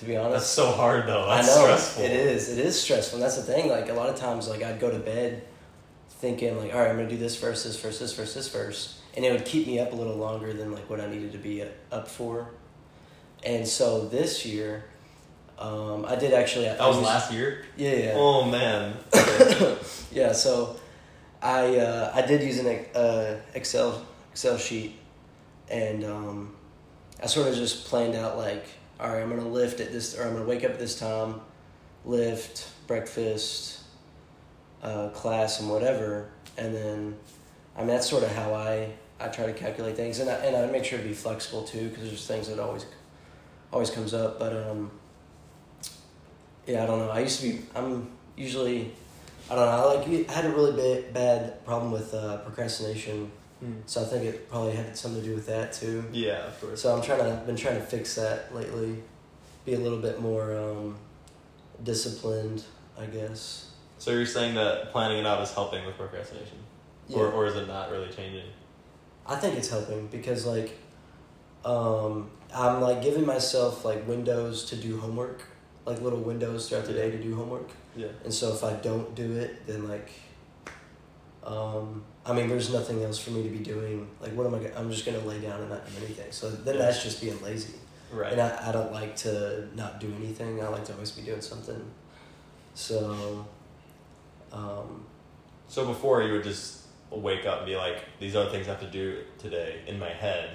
[0.00, 2.48] To be honest, that's so hard though I know stressful it is.
[2.48, 3.18] It is stressful.
[3.18, 3.68] And that's the thing.
[3.68, 5.44] Like a lot of times, like I'd go to bed
[6.08, 9.00] thinking like, all right, I'm gonna do this verse, this verse, this verse, this verse,
[9.14, 11.38] and it would keep me up a little longer than like what I needed to
[11.38, 12.50] be up for.
[13.44, 14.84] And so this year,
[15.58, 16.64] um, I did actually.
[16.64, 18.12] that was last year Yeah, yeah.
[18.14, 18.96] oh man
[20.10, 20.80] yeah, so
[21.42, 24.96] I uh, I did use an uh, Excel Excel sheet,
[25.68, 26.56] and um,
[27.22, 28.64] I sort of just planned out like,
[29.00, 31.40] all right, I'm gonna lift at this, or I'm gonna wake up at this time,
[32.04, 33.80] lift, breakfast,
[34.82, 37.16] uh, class, and whatever, and then,
[37.76, 40.56] I mean that's sort of how I I try to calculate things, and I and
[40.56, 42.86] I make sure to be flexible too, because there's things that always
[43.72, 44.90] always comes up, but um.
[46.66, 47.08] Yeah, I don't know.
[47.10, 47.62] I used to be.
[47.74, 48.92] I'm usually
[49.50, 49.72] I don't know.
[49.72, 53.32] I like I had a really bad, bad problem with uh, procrastination,
[53.86, 56.04] so I think it probably had something to do with that too.
[56.12, 59.02] yeah of course So I'm trying to been trying to fix that lately,
[59.66, 60.96] be a little bit more um,
[61.82, 62.64] disciplined,
[62.98, 63.70] I guess.
[63.98, 66.58] so you're saying that planning it out is helping with procrastination
[67.12, 67.32] or, Yeah.
[67.32, 68.44] or is it not really changing
[69.26, 70.76] I think it's helping because like,
[71.64, 75.42] um, I'm like giving myself like windows to do homework,
[75.84, 77.68] like little windows throughout the day to do homework.
[77.94, 80.10] yeah And so if I don't do it, then like,
[81.44, 84.08] um, I mean, there's nothing else for me to be doing.
[84.20, 84.58] Like, what am I?
[84.58, 86.30] Gonna, I'm just gonna lay down and not do anything.
[86.30, 87.74] So then that's just being lazy.
[88.12, 90.62] right And I, I don't like to not do anything.
[90.62, 91.82] I like to always be doing something.
[92.74, 93.46] So,
[94.52, 95.04] um,
[95.68, 98.70] So before you would just wake up and be like, these are the things I
[98.70, 100.50] have to do today in my head,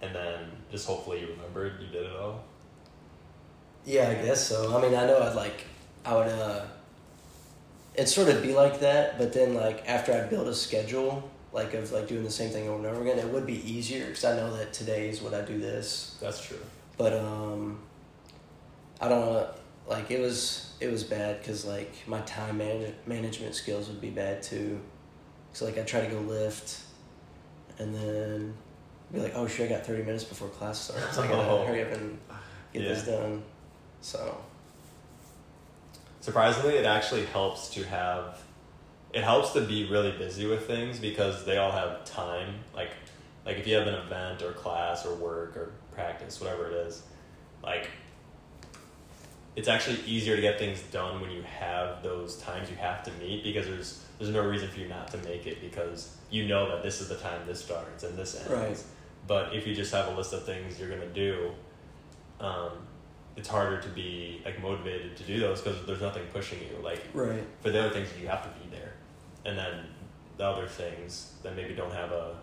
[0.00, 2.42] and then just hopefully you remembered you did it all.
[3.84, 4.76] Yeah, I guess so.
[4.76, 5.64] I mean, I know I'd like,
[6.04, 6.64] I would, uh,
[7.96, 11.74] it'd sort of be like that, but then like after I build a schedule, like
[11.74, 14.24] of like doing the same thing over and over again, it would be easier because
[14.24, 16.16] I know that today is what I do this.
[16.20, 16.58] That's true.
[16.98, 17.78] But um,
[19.00, 19.48] I don't know.
[19.88, 24.10] Like it was, it was bad because like my time man- management skills would be
[24.10, 24.80] bad too.
[25.52, 26.80] So like I try to go lift,
[27.78, 28.54] and then
[29.12, 31.16] be like, oh shit, I got thirty minutes before class starts.
[31.18, 31.64] I gotta Oh.
[31.66, 32.18] hurry up and
[32.72, 32.88] get Yeah.
[32.88, 33.42] this done.
[34.00, 34.36] So
[36.26, 38.42] Surprisingly, it actually helps to have.
[39.14, 42.54] It helps to be really busy with things because they all have time.
[42.74, 42.90] Like,
[43.44, 47.04] like if you have an event or class or work or practice, whatever it is,
[47.62, 47.88] like.
[49.54, 53.12] It's actually easier to get things done when you have those times you have to
[53.12, 56.68] meet because there's there's no reason for you not to make it because you know
[56.68, 58.50] that this is the time this starts and this ends.
[58.50, 58.84] Right.
[59.28, 61.52] But if you just have a list of things you're gonna do,
[62.40, 62.72] um,
[63.36, 66.82] it's harder to be like motivated to do those because there's nothing pushing you.
[66.82, 67.44] Like right.
[67.60, 68.94] for the other things, you have to be there,
[69.44, 69.86] and then
[70.38, 72.36] the other things that maybe don't have a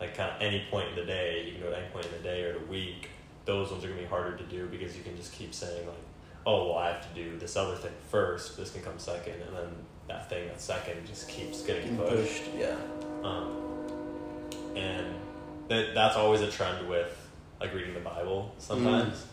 [0.00, 1.44] like kind of any point in the day.
[1.44, 3.10] You can go at any point in the day or the week.
[3.44, 5.96] Those ones are gonna be harder to do because you can just keep saying like,
[6.46, 8.56] oh well, I have to do this other thing first.
[8.56, 9.68] This can come second, and then
[10.08, 12.16] that thing that's second just keeps getting pushed.
[12.16, 12.42] pushed.
[12.58, 12.76] Yeah.
[13.22, 13.54] Um,
[14.74, 15.14] and
[15.68, 17.14] that that's always a trend with
[17.60, 18.54] like reading the Bible.
[18.58, 19.26] Sometimes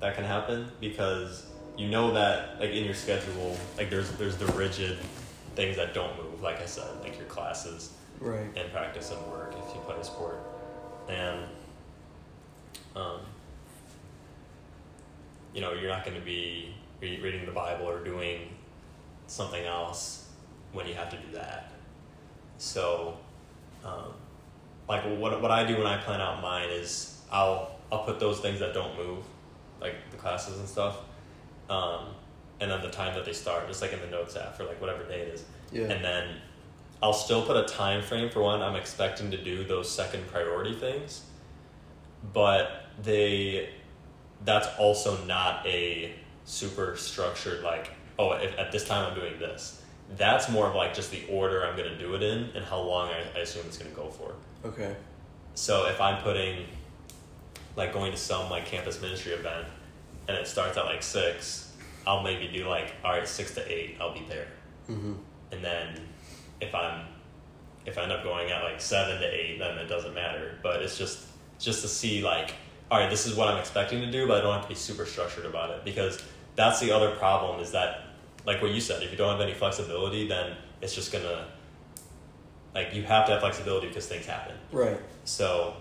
[0.00, 4.46] that can happen because you know that like in your schedule, like there's there's the
[4.52, 4.98] rigid
[5.56, 6.40] things that don't move.
[6.42, 8.46] Like I said, like your classes Right.
[8.54, 10.40] and practice and work if you play a sport,
[11.08, 11.40] and
[12.94, 13.20] um,
[15.54, 18.50] you know you're not going to be re- reading the Bible or doing
[19.26, 20.28] something else
[20.72, 21.72] when you have to do that.
[22.58, 23.16] So,
[23.84, 24.12] um,
[24.88, 28.40] like what what I do when I plan out mine is I'll I'll put those
[28.40, 29.24] things that don't move,
[29.80, 30.98] like the classes and stuff,
[31.68, 32.06] um,
[32.60, 34.80] and then the time that they start, just like in the notes app for like
[34.80, 35.82] whatever day it is, Yeah.
[35.84, 36.36] and then
[37.02, 40.74] I'll still put a time frame for when I'm expecting to do those second priority
[40.74, 41.22] things,
[42.32, 43.70] but they
[44.44, 46.14] that's also not a
[46.44, 49.82] super structured like oh if, at this time I'm doing this.
[50.16, 53.08] That's more of like just the order I'm gonna do it in and how long
[53.08, 54.34] I, I assume it's gonna go for.
[54.64, 54.94] okay.
[55.54, 56.66] So if I'm putting
[57.80, 59.66] like going to some like campus ministry event
[60.28, 61.72] and it starts at like six,
[62.06, 64.48] I'll maybe do like all right six to eight I'll be there
[64.90, 65.12] Mm-hmm.
[65.52, 65.86] and then
[66.60, 67.06] if I'm
[67.86, 70.58] if I end up going at like seven to eight, then it doesn't matter.
[70.62, 71.26] But it's just
[71.58, 72.54] just to see like,
[72.90, 74.74] all right, this is what I'm expecting to do, but I don't have to be
[74.74, 76.22] super structured about it because
[76.56, 78.02] that's the other problem is that
[78.46, 81.46] like what you said, if you don't have any flexibility, then it's just gonna
[82.74, 84.56] like you have to have flexibility because things happen.
[84.72, 84.98] Right.
[85.24, 85.76] So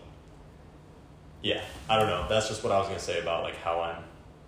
[1.42, 2.28] yeah, I don't know.
[2.28, 4.04] That's just what I was gonna say about like how I'm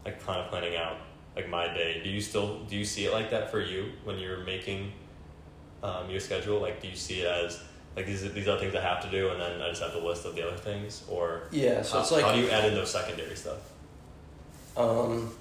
[0.05, 0.97] like kind of planning out
[1.35, 2.01] like my day.
[2.03, 4.91] Do you still do you see it like that for you when you're making
[5.83, 6.59] um, your schedule?
[6.59, 7.61] Like, do you see it as
[7.95, 9.99] like these these are things I have to do, and then I just have the
[9.99, 11.81] list of the other things, or Yeah.
[11.81, 13.59] So how, it's like how do you add in those secondary stuff?
[14.77, 15.31] Um,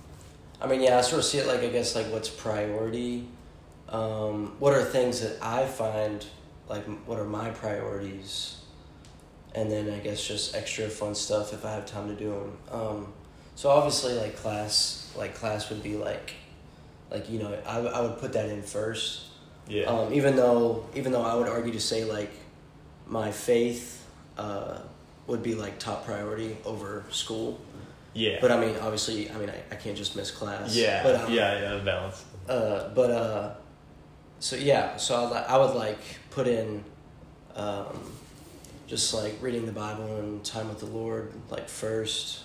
[0.60, 3.26] I mean, yeah, I sort of see it like I guess like what's priority.
[3.88, 6.24] Um, what are things that I find
[6.68, 8.59] like what are my priorities,
[9.54, 12.58] and then I guess just extra fun stuff if I have time to do them.
[12.70, 13.12] Um,
[13.56, 16.32] so obviously, like class, like class would be like,
[17.10, 19.26] like you know, I, I would put that in first.
[19.68, 22.32] Yeah, Um, even though even though I would argue to say like
[23.06, 24.04] my faith
[24.38, 24.78] uh,
[25.26, 27.60] would be like top priority over school.
[28.14, 30.74] yeah, But I mean, obviously, I mean, I, I can't just miss class.
[30.74, 32.24] yeah, But, um, yeah, yeah, balance.
[32.48, 33.50] Uh, but uh,
[34.40, 35.98] so yeah, so I, I would like
[36.30, 36.82] put in,
[37.54, 37.86] um,
[38.90, 42.40] just like reading the Bible and time with the Lord, like first,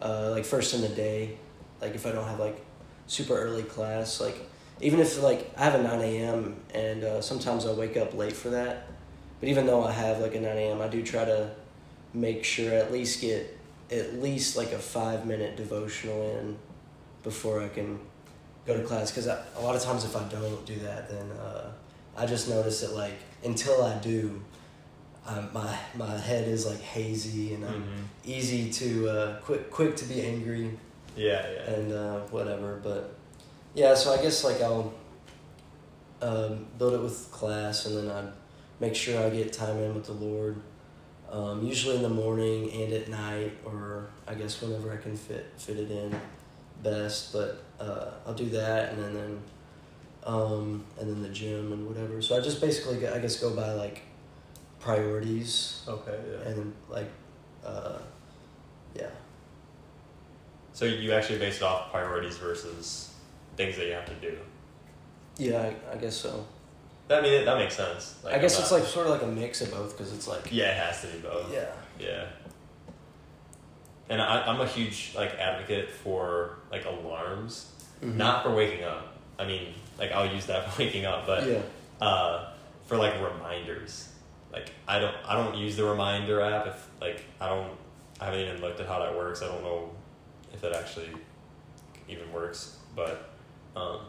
[0.00, 1.38] uh, like first in the day,
[1.80, 2.64] like if I don't have like
[3.08, 4.48] super early class, like
[4.80, 6.54] even if like I have a nine a.m.
[6.72, 8.86] and uh, sometimes I wake up late for that,
[9.40, 11.50] but even though I have like a nine a.m., I do try to
[12.14, 13.58] make sure I at least get
[13.90, 16.56] at least like a five minute devotional in
[17.24, 17.98] before I can
[18.66, 21.72] go to class because a lot of times if I don't do that then uh,
[22.16, 24.42] I just notice that like until I do
[25.26, 29.96] um, my my head is like hazy and I'm hmm easy to uh, quick quick
[29.96, 30.76] to be angry.
[31.16, 33.14] Yeah, yeah, and uh, whatever but
[33.74, 34.92] yeah so I guess like I'll
[36.22, 38.30] um, build it with class and then I
[38.78, 40.60] make sure I get time in with the Lord
[41.30, 45.46] um, usually in the morning and at night or I guess whenever I can fit
[45.56, 46.14] fit it in
[46.82, 49.42] best but uh, I'll do that and then, then
[50.24, 52.20] um, and then the gym and whatever.
[52.20, 54.02] So I just basically I guess go by like
[54.80, 57.08] priorities okay, yeah, and like
[57.64, 57.98] uh,
[58.94, 59.06] yeah.
[60.72, 63.12] So you actually base it off priorities versus
[63.56, 64.36] things that you have to do.
[65.36, 66.46] Yeah, I, I guess so.
[67.10, 68.16] I mean, that makes sense.
[68.26, 70.48] I guess I'm it's like sort of like a mix of both because it's like
[70.52, 71.52] yeah, it has to be both.
[71.52, 71.66] yeah.
[71.98, 72.24] Yeah.
[74.08, 78.16] And I, I'm a huge like advocate for like alarms, Mhm.
[78.16, 79.14] not for waking up.
[79.38, 81.60] I mean, like I'll use that for waking up, but yeah.
[82.00, 82.52] uh,
[82.86, 84.08] for like reminders.
[84.52, 87.70] Like I don't I don't use the reminder app if like I don't
[88.20, 89.42] I haven't even looked at how that works.
[89.42, 89.90] I don't know
[90.52, 91.08] if it actually
[92.08, 93.30] even works, but
[93.76, 94.00] um,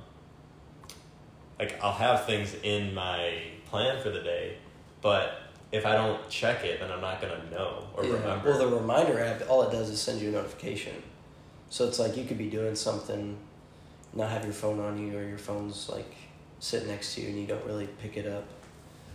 [1.59, 4.57] like I'll have things in my plan for the day,
[5.01, 8.13] but if I don't check it, then I'm not gonna know or yeah.
[8.13, 8.49] remember.
[8.49, 10.95] Well, the reminder app, all it does is send you a notification.
[11.69, 13.37] So it's like you could be doing something,
[14.13, 16.13] not have your phone on you, or your phone's like
[16.59, 18.43] sitting next to you and you don't really pick it up.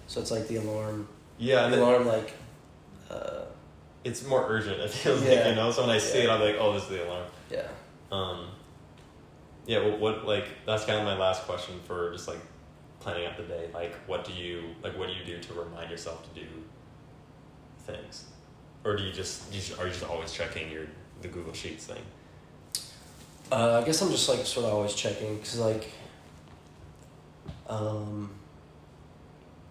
[0.06, 1.08] So it's like the alarm.
[1.38, 2.32] yeah, and the then alarm like.
[3.10, 3.44] Uh,
[4.04, 4.80] it's more urgent.
[4.80, 5.70] It feels like you know.
[5.72, 6.34] So when I see it, Yeah.
[6.34, 7.26] I'm like, oh, this is the alarm.
[7.50, 7.66] yeah.
[8.12, 8.48] Um,
[9.66, 12.38] yeah, well, what like that's kind of my last question for just like
[13.00, 13.68] planning out the day.
[13.74, 14.96] Like, what do you like?
[14.96, 16.46] What do you do to remind yourself to do
[17.84, 18.24] things,
[18.84, 20.86] or do you just you just, are you just always checking your
[21.22, 22.02] the Google Sheets thing?
[23.50, 25.90] Uh, I guess I'm just like sort of always checking because like,
[27.68, 28.30] um,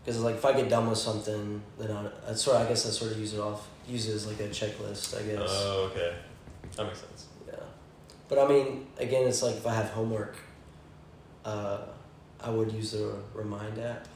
[0.05, 2.85] because like if I get done with something, then I, I sort of I guess
[2.85, 5.17] I sort of use it off use it as like a checklist.
[5.17, 5.49] I guess.
[5.49, 6.13] Oh, okay,
[6.75, 7.25] that makes sense.
[7.47, 7.55] yeah,
[8.29, 10.37] but I mean, again, it's like if I have homework,
[11.43, 11.79] uh,
[12.39, 14.07] I would use the Remind app.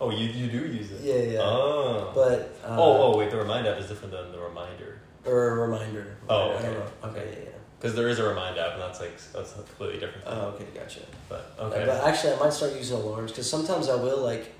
[0.00, 1.00] Oh, you you do use it.
[1.00, 1.40] Yeah, yeah.
[1.40, 2.12] Oh.
[2.14, 3.30] But uh, oh, oh, wait.
[3.30, 6.16] The remind app is different than the reminder or a reminder.
[6.28, 6.78] Oh, I don't okay.
[6.78, 7.08] know.
[7.08, 7.50] Okay, yeah, yeah.
[7.78, 10.24] because there is a remind app, and that's like that's a completely different.
[10.24, 10.34] Thing.
[10.34, 11.00] Oh, okay, gotcha.
[11.28, 11.84] But Uh, okay.
[11.86, 14.54] But actually, I might start using alarms because sometimes I will like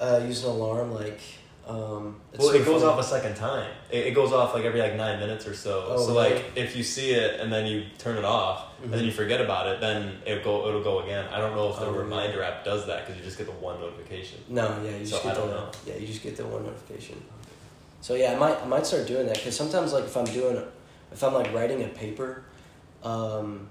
[0.00, 1.20] uh, use an alarm like.
[1.66, 2.94] Um, it's Well, it goes funny.
[2.94, 3.70] off a second time.
[3.90, 5.84] It, it goes off like every like nine minutes or so.
[5.88, 6.34] Oh, so really?
[6.36, 9.06] like if you see it and then you turn it off and then Mhm.
[9.06, 11.26] you forget about it, then it'll go it'll go again.
[11.30, 13.52] I don't know if the Oh, reminder app does that because you just get the
[13.52, 14.38] one notification.
[14.48, 15.70] No, yeah, you just get I don't the know.
[15.86, 17.22] yeah, you just get the one notification.
[18.00, 20.62] So yeah, I might I might start doing that because sometimes like if I'm doing
[21.12, 22.44] if I'm like writing a paper,
[23.04, 23.68] um,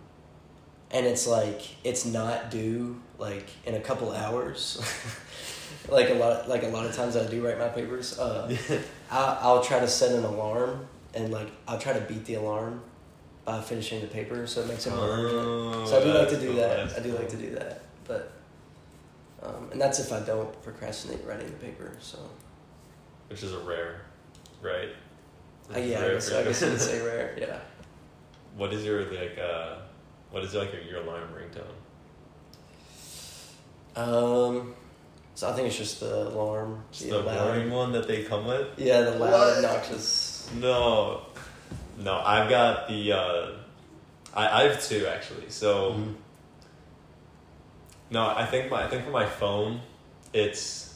[0.91, 4.79] and it's like it's not due like in a couple hours.
[5.89, 8.17] like a lot like a lot of times I do write my papers.
[8.19, 8.55] Uh,
[9.11, 12.81] I, I'll try to set an alarm and like I'll try to beat the alarm
[13.45, 15.33] by finishing the paper, so it makes it more urgent.
[15.45, 16.87] Oh, So I do like to do cool, that.
[16.89, 18.31] that's I do like to do that, but
[19.41, 21.95] um, and that's if I don't procrastinate writing the paper.
[22.01, 22.17] So
[23.29, 24.01] Which is a rare,
[24.61, 24.89] right?
[25.73, 27.37] uh, yeah, I rare guess, I guess you would say rare.
[27.39, 27.59] Yeah.
[28.57, 29.75] What is your like uh,
[30.31, 31.63] what is like your, your alarm ringtone?
[33.95, 34.73] Um,
[35.37, 36.83] so I think it's just the alarm.
[36.91, 38.67] Just the boring one that they come with?
[38.77, 39.57] Yeah, the loud, What?
[39.57, 40.49] obnoxious.
[40.59, 41.21] No,
[41.99, 42.17] no.
[42.25, 43.11] I've got the.
[43.13, 43.47] Uh,
[44.33, 45.47] I I have two actually.
[45.49, 46.15] So Mhm.
[48.09, 49.81] no, I think my I think for my phone,
[50.33, 50.95] it's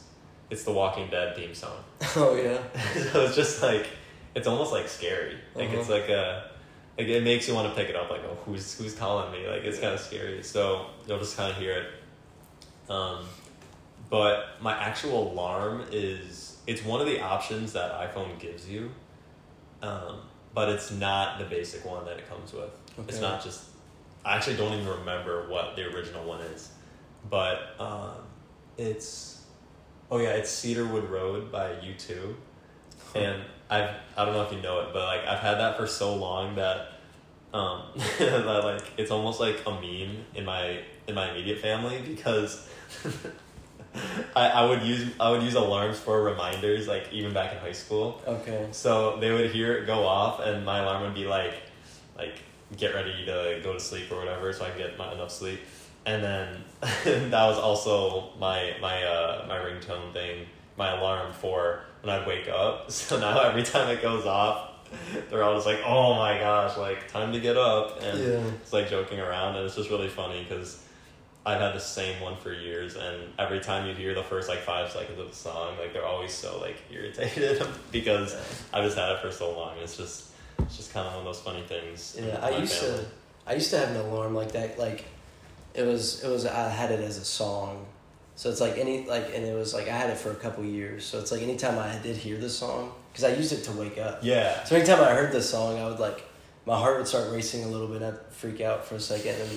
[0.50, 1.78] it's the Walking Dead theme song.
[2.16, 2.58] Oh yeah.
[3.12, 3.86] so it's just like
[4.34, 5.36] it's almost like scary.
[5.54, 5.78] Like Uh-huh.
[5.78, 6.50] it's like a
[6.98, 8.10] like it makes you want to pick it up.
[8.10, 9.46] Like oh who's who's calling me?
[9.48, 10.42] Like it's kind of scary.
[10.42, 11.86] So you'll just kind of hear it.
[12.90, 13.24] Um,
[14.12, 18.90] but my actual alarm is it's one of the options that iPhone gives you.
[19.80, 20.18] Um,
[20.52, 22.70] but it's not the basic one that it comes with.
[23.08, 23.64] It's not just.
[24.22, 26.68] I actually don't even remember what the original one is,
[27.30, 28.16] but um,
[28.76, 29.46] it's.
[30.10, 32.36] Oh yeah, it's Cedarwood Road by U two,
[33.14, 35.86] and I've I don't know if you know it, but like I've had that for
[35.86, 36.88] so long that.
[37.54, 37.82] Um,
[38.18, 42.66] that like it's almost like a meme in my in my immediate family because
[44.34, 47.72] I, I would use I would use alarms for reminders like even back in high
[47.72, 48.22] school.
[48.26, 48.68] Okay.
[48.72, 51.54] So they would hear it go off, and my alarm would be like,
[52.16, 52.34] like
[52.76, 55.60] get ready to go to sleep or whatever, so I can get my, enough sleep.
[56.06, 56.64] And then
[57.30, 62.48] that was also my my uh, my ringtone thing, my alarm for when I wake
[62.48, 62.90] up.
[62.90, 64.70] So now every time it goes off,
[65.28, 68.50] they're all just like, "Oh my gosh, like time to get up!" And Yeah.
[68.62, 70.78] it's like joking around, and it's just really funny because.
[71.44, 74.60] I've had the same one for years, and every time you hear the first like
[74.60, 78.36] five seconds of the song, like they're always so like irritated because
[78.72, 79.76] I've just had it for so long.
[79.78, 82.16] It's just it's just kind of one of those funny things.
[82.20, 82.98] Yeah, I used family.
[82.98, 83.06] to.
[83.44, 84.78] I used to have an alarm like that.
[84.78, 85.04] Like,
[85.74, 86.22] it was.
[86.22, 86.46] It was.
[86.46, 87.86] I had it as a song,
[88.36, 90.64] so it's like any like, and it was like I had it for a couple
[90.64, 91.04] years.
[91.04, 93.98] So it's like anytime I did hear the song, because I used it to wake
[93.98, 94.20] up.
[94.22, 96.24] Yeah, So anytime I heard the song, I would like,
[96.66, 98.00] my heart would start racing a little bit.
[98.02, 99.50] I'd freak out for a second, and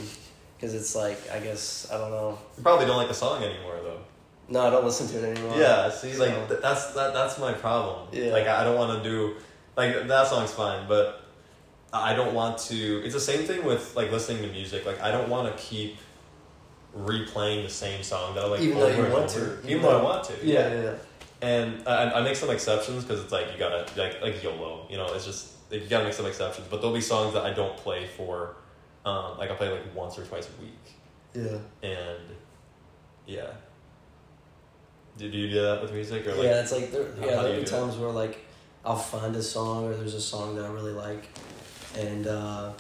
[0.56, 2.38] because it's like I guess I don't know.
[2.58, 4.00] you probably don't like the song anymore though.
[4.48, 5.58] No, I don't listen to it anymore.
[5.58, 8.08] Yeah, see, like th- that's that that's my problem.
[8.12, 8.32] Yeah.
[8.32, 9.36] Like I don't want to do
[9.76, 11.22] Like that song's fine, but
[11.92, 13.02] I don't want to.
[13.04, 14.86] It's the same thing with like listening to music.
[14.86, 15.98] Like I don't want to keep
[16.98, 19.58] replaying the same song that I like Even though you want over.
[19.62, 19.70] to.
[19.70, 20.34] Even though I want to.
[20.44, 20.94] Yeah, yeah, yeah.
[21.42, 24.88] And I, I make some exceptions because it's like you gotta like like YOLO.
[24.90, 26.68] You know, it's just like, you gotta make some exceptions.
[26.70, 28.56] But there'll be songs that I don't play for.
[29.06, 30.80] Um, like I play like once or twice a week,
[31.34, 31.60] Yeah.
[31.88, 32.20] and
[33.28, 33.48] yeah.
[35.18, 36.44] Do, do you do that with music or like?
[36.44, 37.06] yeah, it's like there.
[37.20, 38.44] How, yeah, there'll be times where like
[38.84, 41.30] I'll find a song or there's a song that I really like,
[41.96, 42.72] and uh,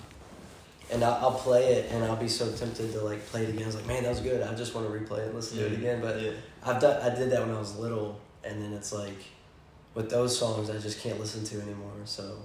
[0.91, 3.63] and I'll, I'll play it and I'll be so tempted to like play it again.
[3.63, 4.41] I was like, man, that was good.
[4.41, 6.01] I just want to replay it and listen to it again.
[6.01, 6.31] But yeah.
[6.63, 9.25] I've done I did that when I was little, and then it's like
[9.93, 11.91] with those songs I just can't listen to anymore.
[12.05, 12.39] So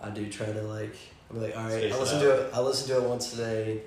[0.00, 0.96] I do try to like
[1.30, 2.50] I'm like, all right, I it listen to it.
[2.54, 3.82] I listen to it once today.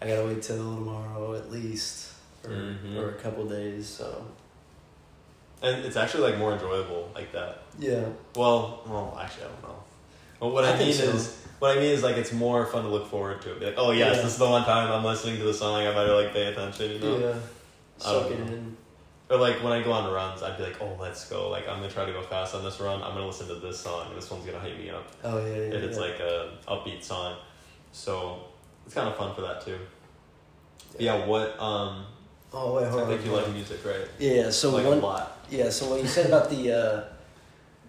[0.00, 2.12] I gotta wait till tomorrow at least,
[2.44, 2.96] or Mhm.
[2.96, 3.88] or a couple days.
[3.88, 4.24] So
[5.62, 7.62] And it's actually like more enjoyable like that.
[7.78, 8.04] yeah,
[8.36, 9.82] Well, well, actually, I don't know.
[10.38, 11.04] But what I, I mean so.
[11.04, 13.60] is, what I mean is like it's more fun to look forward to it.
[13.60, 14.22] Be like, oh yes, Yeah.
[14.22, 15.86] this is the one time I'm listening to the song.
[15.86, 17.18] I better like pay attention, you know.
[17.18, 17.34] yeah,
[17.98, 18.76] suck it in.
[19.28, 21.50] Or like when I go on runs, I'd be like, oh, let's go.
[21.50, 23.02] Like I'm gonna try to go fast on this run.
[23.02, 24.14] I'm gonna listen to this song.
[24.14, 25.06] This one's gonna hype me up.
[25.24, 25.62] Oh yeah, yeah.
[25.62, 26.02] If it's yeah.
[26.02, 27.36] like a upbeat song,
[27.92, 28.44] so
[28.84, 29.78] it's kind of fun for that too.
[30.92, 31.26] But yeah.
[31.26, 31.58] What?
[31.60, 32.06] Um.
[32.52, 33.08] Oh wait, hold I on.
[33.10, 34.06] think you like music, right?
[34.18, 35.38] Yeah, so like one a lot.
[35.50, 37.04] Yeah, so what you said about the uh,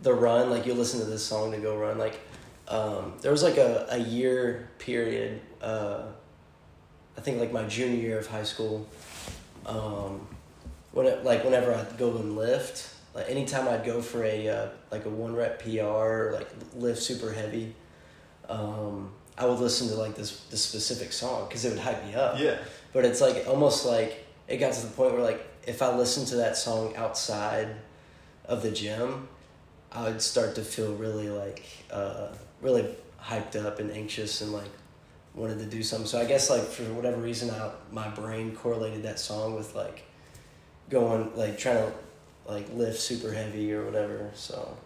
[0.02, 2.19] the run, like you listen to this song to go run, like
[2.67, 6.02] um, there was like a, a year period, uh,
[7.17, 8.88] I think like my junior year of high school,
[9.65, 10.28] um,
[10.97, 14.69] when it, like whenever I'd go and lift, like anytime I'd go for a uh,
[14.89, 17.75] like a one rep PR, or, like lift super heavy,
[18.49, 22.15] um, I would listen to like this this specific song because it would hype me
[22.15, 22.57] up Yeah.
[22.93, 26.25] but it's like almost like it got to the point where like if I listened
[26.29, 27.75] to that song outside
[28.45, 29.27] of the gym,
[29.91, 32.29] I would start to feel really like uh,
[32.60, 32.88] really
[33.21, 34.71] hyped up and anxious and like
[35.36, 36.07] wanted to do something.
[36.07, 40.07] So I guess like for whatever reason, I, my brain correlated that song with like
[40.89, 41.91] going like trying to
[42.47, 44.30] like lift super heavy or whatever.
[44.34, 44.78] So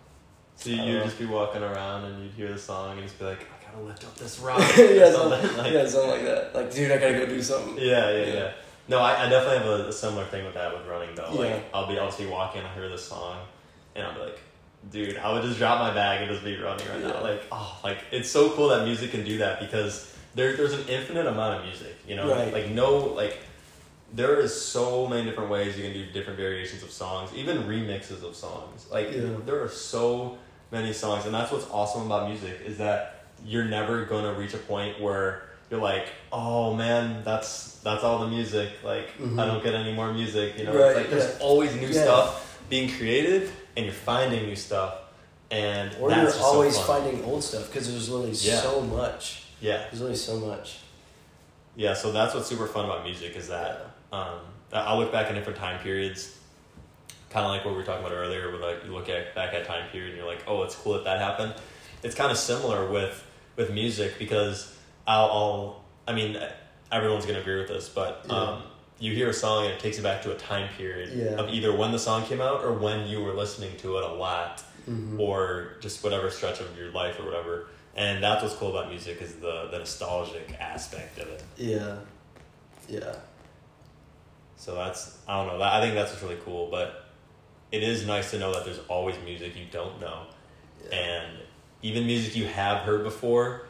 [0.56, 3.26] So you, you'd just be walking around and you'd hear the song and just be
[3.26, 4.60] like, I gotta lift up this rock.
[4.78, 5.58] yeah, something.
[5.58, 6.56] Like, yeah, something like that.
[6.56, 7.76] Like, dude, I gotta go do something.
[7.78, 8.34] Yeah, yeah, Yeah.
[8.34, 8.52] yeah.
[8.88, 11.30] No, I, I definitely have a, a similar thing with that with running though.
[11.34, 11.40] Yeah.
[11.54, 13.38] Like I'll be I'll just be walking, I'll hear this song,
[13.96, 14.40] and I'll be like,
[14.90, 17.08] dude, I would just drop my bag and just be running right Yeah.
[17.10, 17.22] now.
[17.22, 20.88] Like oh, like it's so cool that music can do that because there there's an
[20.90, 21.96] infinite amount of music.
[22.08, 22.52] You know, Right.
[22.52, 23.38] like no like.
[24.14, 28.24] There is so many different ways you can do different variations of songs, even remixes
[28.24, 28.86] of songs.
[28.92, 29.22] Like Yeah.
[29.46, 30.38] there are so
[30.72, 34.58] many songs, and that's what's awesome about music is that you're never gonna reach a
[34.58, 38.70] point where you're like, oh man, that's that's all the music.
[38.84, 39.42] Like Mhm.
[39.42, 40.58] I don't get any more music.
[40.58, 41.46] You know, Right, it's like there's yeah.
[41.46, 42.04] always new Yeah.
[42.04, 44.94] stuff being created, and you're finding new stuff,
[45.50, 47.02] and Or that's you're so always fun.
[47.04, 49.44] finding old stuff because there's literally so much.
[49.62, 50.80] Yeah, There's really so much.
[51.78, 51.94] yeah.
[51.94, 54.40] So that's what's super fun about music is that um,
[54.74, 56.38] I'll look back in different time periods,
[57.30, 59.54] kind of like what we were talking about earlier, where like you look at back
[59.54, 61.54] at time period and you're like, oh, it's cool that that happened.
[62.04, 63.26] It's kind of similar with
[63.58, 64.76] with music because
[65.08, 66.38] I'll, I'll I mean,
[66.92, 68.34] everyone's gonna agree with this, but Yeah.
[68.36, 68.64] um,
[69.00, 71.42] you hear a song and it takes you back to a time period Yeah.
[71.42, 74.14] of either when the song came out or when you were listening to it a
[74.14, 75.20] lot Mhm.
[75.20, 77.68] or just whatever stretch of your life or whatever.
[77.96, 81.44] And that's what's cool about music is the, the nostalgic aspect of it.
[81.58, 81.98] Yeah.
[82.88, 83.16] Yeah.
[84.62, 85.58] So that's I don't know.
[85.58, 86.68] That, I think that's what's really cool.
[86.70, 87.06] But
[87.72, 90.28] it is nice to know that there's always music you don't know,
[90.88, 90.96] yeah.
[91.00, 91.38] and
[91.82, 93.64] even music you have heard before,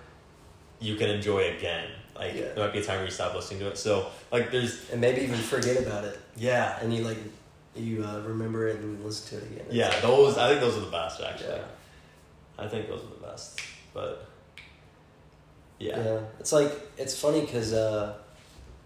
[0.82, 1.88] you can enjoy again.
[2.13, 2.41] Like Yeah.
[2.54, 3.77] there might be a time where you stop listening to it.
[3.77, 6.19] So like there's And maybe even forget about it.
[6.36, 7.19] yeah And you like,
[7.73, 9.65] you uh, remember it and listen to it again.
[9.67, 11.56] It's yeah like- those I think those are the best actually.
[11.56, 11.63] Yeah.
[12.65, 13.62] I think those are the best.
[13.93, 14.27] But
[15.80, 16.19] yeah, Yeah.
[16.41, 18.13] It's like, it's funny because uh,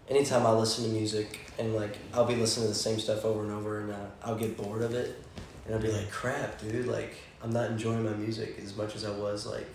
[0.08, 3.42] anytime I listen to music and like, I'll be listening to the same stuff over
[3.42, 5.22] and over and uh, I'll get bored of it.
[5.64, 9.04] And I'll be like, crap, dude, like, I'm not enjoying my music as much as
[9.04, 9.66] I was like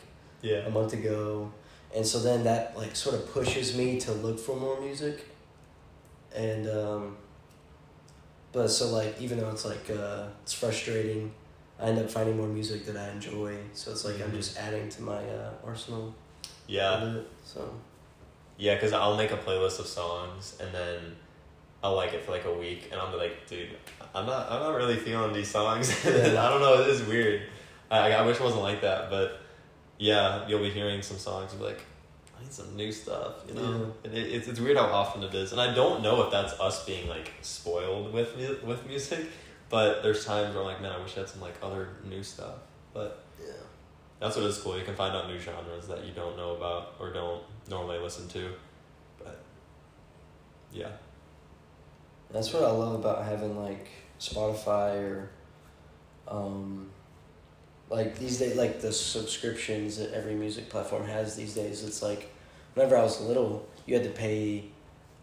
[0.41, 1.51] yeah, a month ago.
[1.95, 5.25] And so then that like sort of pushes me to look for more music.
[6.35, 7.17] And um
[8.53, 11.31] but so like even though it's like uh it's frustrating,
[11.79, 13.55] I end up finding more music that I enjoy.
[13.73, 14.35] So it's like I'm Mhm.
[14.37, 16.13] just adding to my uh arsenal.
[16.67, 17.01] yeah.
[17.01, 17.27] of it.
[17.45, 17.73] So
[18.57, 21.15] Yeah, because I'll make a playlist of songs and then
[21.83, 23.69] I'll like it for like a week and I'll be like, dude,
[24.13, 25.89] I'm not, I'm not really feeling these songs.
[26.05, 26.43] Yeah.
[26.43, 27.43] I don't know, it is weird.
[27.89, 29.41] I, I wish it wasn't like that, but
[29.97, 31.81] yeah, you'll be hearing some songs and be like,
[32.37, 33.93] I need some new stuff, you know.
[34.03, 36.53] And it, it's it's weird how often it is, and I don't know if that's
[36.59, 39.27] us being like spoiled with with music,
[39.69, 42.23] but there's times where I'm like, man, I wish I had some like other new
[42.23, 42.55] stuff,
[42.93, 43.53] but yeah.
[44.19, 44.77] That's what is cool.
[44.77, 48.27] You can find out new genres that you don't know about or don't normally listen
[48.29, 48.51] to.
[49.17, 49.41] But
[50.71, 50.89] yeah.
[52.31, 53.87] That's what I love about having like
[54.19, 55.29] Spotify or
[56.27, 56.89] um
[57.89, 62.31] like these days like the subscriptions that every music platform has these days it's like
[62.73, 64.65] whenever I was little you had to pay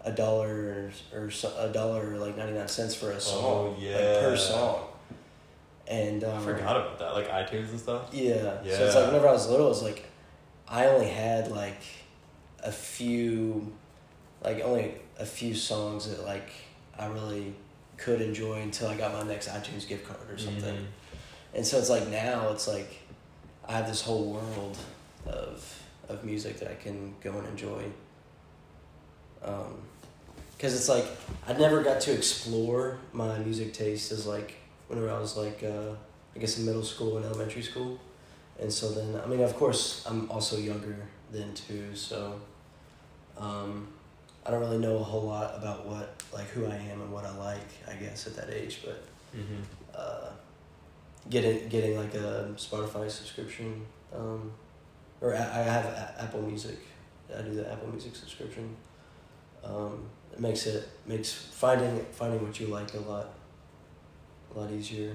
[0.02, 3.76] a dollar or, or so- a dollar or like 99 cents for a song Oh,
[3.80, 4.80] like per song
[5.86, 7.14] and um, I forgot about that.
[7.14, 8.10] Like iTunes and stuff.
[8.12, 8.58] yeah.
[8.62, 8.76] yeah.
[8.76, 10.04] So it's like whenever I was little, it was like
[10.68, 11.80] I only had like
[12.62, 13.72] a few,
[14.42, 16.50] like only a few songs that like
[16.98, 17.54] I really
[17.96, 20.74] could enjoy until I got my next iTunes gift card or something.
[20.74, 20.86] Mhm.
[21.54, 23.00] And so it's like now it's like
[23.66, 24.78] I have this whole world
[25.26, 27.84] of of music that I can go and enjoy.
[29.42, 29.82] Um,
[30.56, 31.06] because it's like
[31.46, 34.54] I never got to explore my music taste as like
[34.88, 35.94] whenever I was like uh,
[36.34, 37.98] I guess in middle school and elementary school,
[38.60, 40.96] and so then I mean of course I'm also younger
[41.30, 42.40] then too so.
[43.36, 43.88] Um,
[44.46, 47.24] I don't really know a whole lot about what like who I am and what
[47.24, 49.04] I like I guess at that age, but
[49.36, 49.62] Mhm.
[49.94, 50.30] uh,
[51.30, 54.50] getting getting like a Spotify subscription, um,
[55.20, 56.78] or I, I have a- Apple Music.
[57.36, 58.74] I do the Apple Music subscription.
[59.62, 63.28] Um, it makes it makes finding finding what you like a lot
[64.54, 65.14] a lot easier.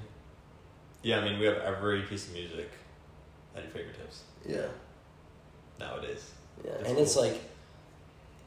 [1.02, 2.70] Yeah, I mean, we have every piece of music
[3.56, 4.68] at your fingertips Yeah,
[5.80, 6.32] nowadays.
[6.64, 7.40] yeah, That's and it's like,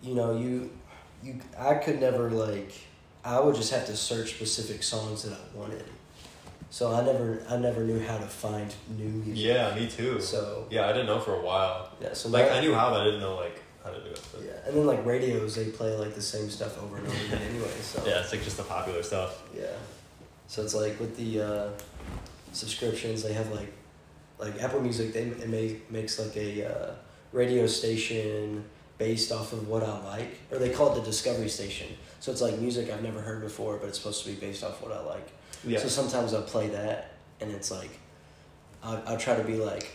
[0.02, 0.70] you know, you
[1.22, 2.72] you I could never like
[3.24, 5.84] I would just have to search specific songs that I wanted.
[6.70, 9.44] So I never I never knew how to find new music.
[9.44, 10.20] Yeah, me too.
[10.20, 11.90] So Yeah, I didn't know for a while.
[12.00, 14.10] yeah, so Like now- I knew how, but I didn't know like how to do
[14.10, 14.20] it.
[14.32, 17.24] But Yeah, and then like radios, they play like the same stuff over and over
[17.26, 17.70] again anyway.
[17.82, 19.42] So yeah, it's like just the popular stuff.
[19.56, 19.66] yeah.
[20.48, 21.68] So it's like with the uh,
[22.52, 23.72] subscriptions, they have like
[24.38, 25.12] like Apple Music.
[25.12, 26.92] They it may, makes like a uh,
[27.36, 28.64] radio station
[28.98, 31.86] based off of what I like, or they call it the Discovery Station.
[32.20, 34.82] So it's like music I've never heard before, but it's supposed to be based off
[34.82, 35.28] what I like.
[35.62, 35.78] Yeah.
[35.78, 37.12] So sometimes I'll play that,
[37.42, 37.90] and it's like,
[38.82, 39.90] I'll, I'll try to be like,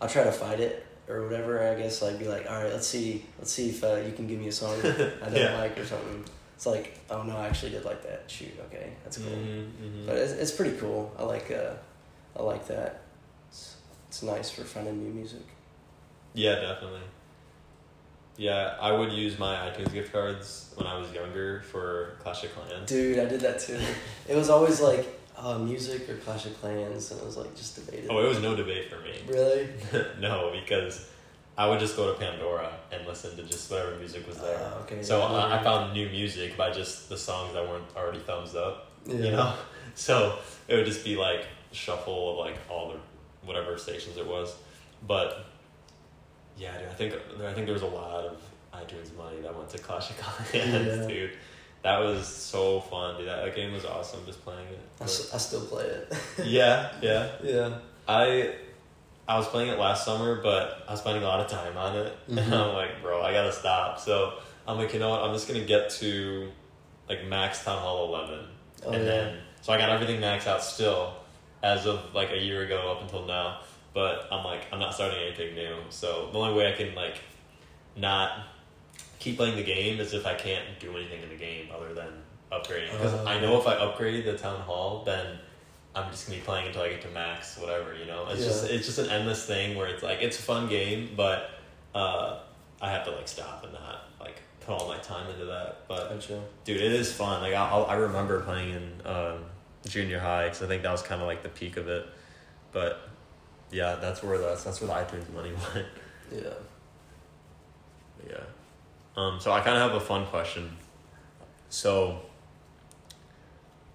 [0.00, 1.62] I'll try to fight it or whatever.
[1.62, 4.26] I guess like be like, all right, let's see, let's see if uh, you can
[4.26, 4.84] give me a song I
[5.26, 5.58] don't Yeah.
[5.58, 6.24] like or something.
[6.56, 8.24] It's like, oh no, I actually did like that.
[8.28, 9.26] Shoot, okay, that's cool.
[9.30, 10.06] Mhm, mhm.
[10.06, 11.12] But it's, it's pretty cool.
[11.18, 11.74] I like uh,
[12.38, 13.02] I like that.
[13.50, 13.76] It's,
[14.08, 15.42] it's nice for finding new music.
[16.38, 17.00] Yeah, definitely.
[18.36, 22.54] Yeah, I would use my iTunes gift cards when I was younger for Clash of
[22.54, 22.88] Clans.
[22.88, 23.80] Dude, I did that too.
[24.28, 27.74] it was always like uh, music or Clash of Clans, and it was like just
[27.74, 28.08] debated.
[28.08, 29.20] Oh, it was no debate for me.
[29.26, 29.68] really?
[30.20, 31.10] no, because
[31.56, 34.58] I would just go to Pandora and listen to just whatever music was there.
[34.58, 35.02] Uh, okay.
[35.02, 38.54] so yeah, uh, I found new music by just the songs that weren't already thumbs
[38.54, 38.92] up.
[39.04, 39.16] yeah.
[39.16, 39.54] You know,
[39.96, 42.98] so it would just be like shuffle of like all the
[43.44, 44.54] whatever stations it was,
[45.04, 45.44] but
[46.58, 48.40] yeah, dude, I think I think there was a lot of
[48.74, 50.18] iTunes money that went to Clash of
[50.50, 51.06] Clans, Yeah.
[51.06, 51.30] dude.
[51.82, 53.28] That was so fun, dude.
[53.28, 54.20] That, that game was awesome.
[54.26, 54.80] Just playing it.
[55.00, 56.12] I, s- I still play it.
[56.44, 57.28] yeah, yeah.
[57.42, 57.78] yeah.
[58.08, 58.54] I
[59.28, 61.96] I was playing it last summer, but I was spending a lot of time on
[61.96, 62.38] it, Mhm.
[62.44, 64.00] and I'm like, bro, I gotta stop.
[64.00, 64.34] So
[64.66, 65.22] I'm like, you know what?
[65.22, 66.50] I'm just gonna get to
[67.08, 68.44] like max Town Hall 11,
[68.86, 69.08] Oh, and yeah.
[69.10, 71.14] then so I got everything maxed out still,
[71.62, 73.60] as of like a year ago up until now.
[73.94, 75.76] But I'm like, I'm not starting anything new.
[75.90, 77.16] So the only way I can like
[77.96, 78.44] not
[79.18, 82.08] keep playing the game is if I can't do anything in the game other than
[82.52, 82.92] upgrading.
[82.92, 85.38] Because Oh, I know if I upgrade the town hall, then
[85.94, 87.94] I'm just gonna be playing until I get to max, whatever.
[87.96, 90.68] You know, it's just it's just an endless thing where it's like it's a fun
[90.68, 91.50] game, but
[91.94, 92.38] uh,
[92.80, 95.88] I have to like stop and not like put all my time into that.
[95.88, 96.40] But Gotcha.
[96.64, 97.42] dude, it is fun.
[97.42, 99.38] Like I, I remember playing in um,
[99.86, 102.06] junior high because I think that was kind of like the peak of it.
[102.70, 103.07] But
[103.70, 105.86] yeah, that's where that's that's where the iTunes money went.
[106.32, 106.54] Yeah.
[108.28, 108.44] Yeah.
[109.16, 110.76] Um, so I kind of have a fun question.
[111.70, 112.20] So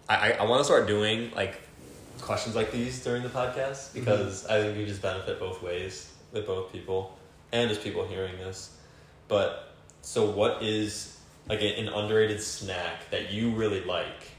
[0.08, 1.62] I, I, I want to start doing like
[2.22, 6.46] questions like these during the podcast because I think we just benefit both ways with
[6.46, 7.18] both people
[7.52, 8.76] and just people hearing this.
[9.28, 11.18] But so what is
[11.48, 14.32] like an underrated snack that you really like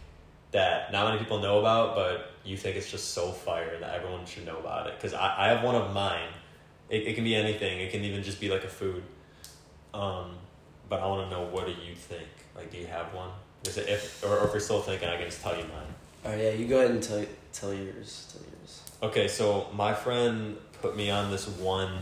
[0.53, 4.27] that not many people know about, but you think it's just so fire that everyone
[4.27, 4.97] should know about it?
[4.97, 6.29] Because I, I have one of mine.
[6.91, 7.81] It, it can be anything.
[7.81, 9.03] It can even just be like a food.
[9.93, 10.37] Um,
[10.89, 12.29] but I want to know what do you think?
[12.55, 13.31] Like, do you have one?
[13.65, 15.95] Is it if or, or if you're still thinking, I can just tell you mine.
[16.25, 16.43] All right.
[16.43, 16.51] Yeah.
[16.51, 18.33] You go ahead and tell tell yours.
[18.33, 18.83] Tell yours.
[19.03, 21.99] Okay, so my friend put me on this one.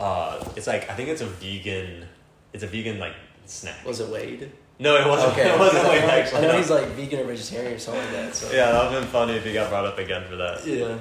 [0.00, 2.06] Uh, it's like I think it's a vegan.
[2.52, 3.14] It's a vegan like
[3.46, 3.84] snack.
[3.84, 4.50] Was it Wade?
[4.78, 5.32] No, it wasn't.
[5.32, 5.50] Okay.
[5.54, 6.58] It wasn't I like know- I know no.
[6.58, 8.34] he's like vegan or vegetarian or something like that.
[8.34, 10.66] So Yeah, that would have been funny if he got brought up again for that.
[10.66, 10.98] Yeah.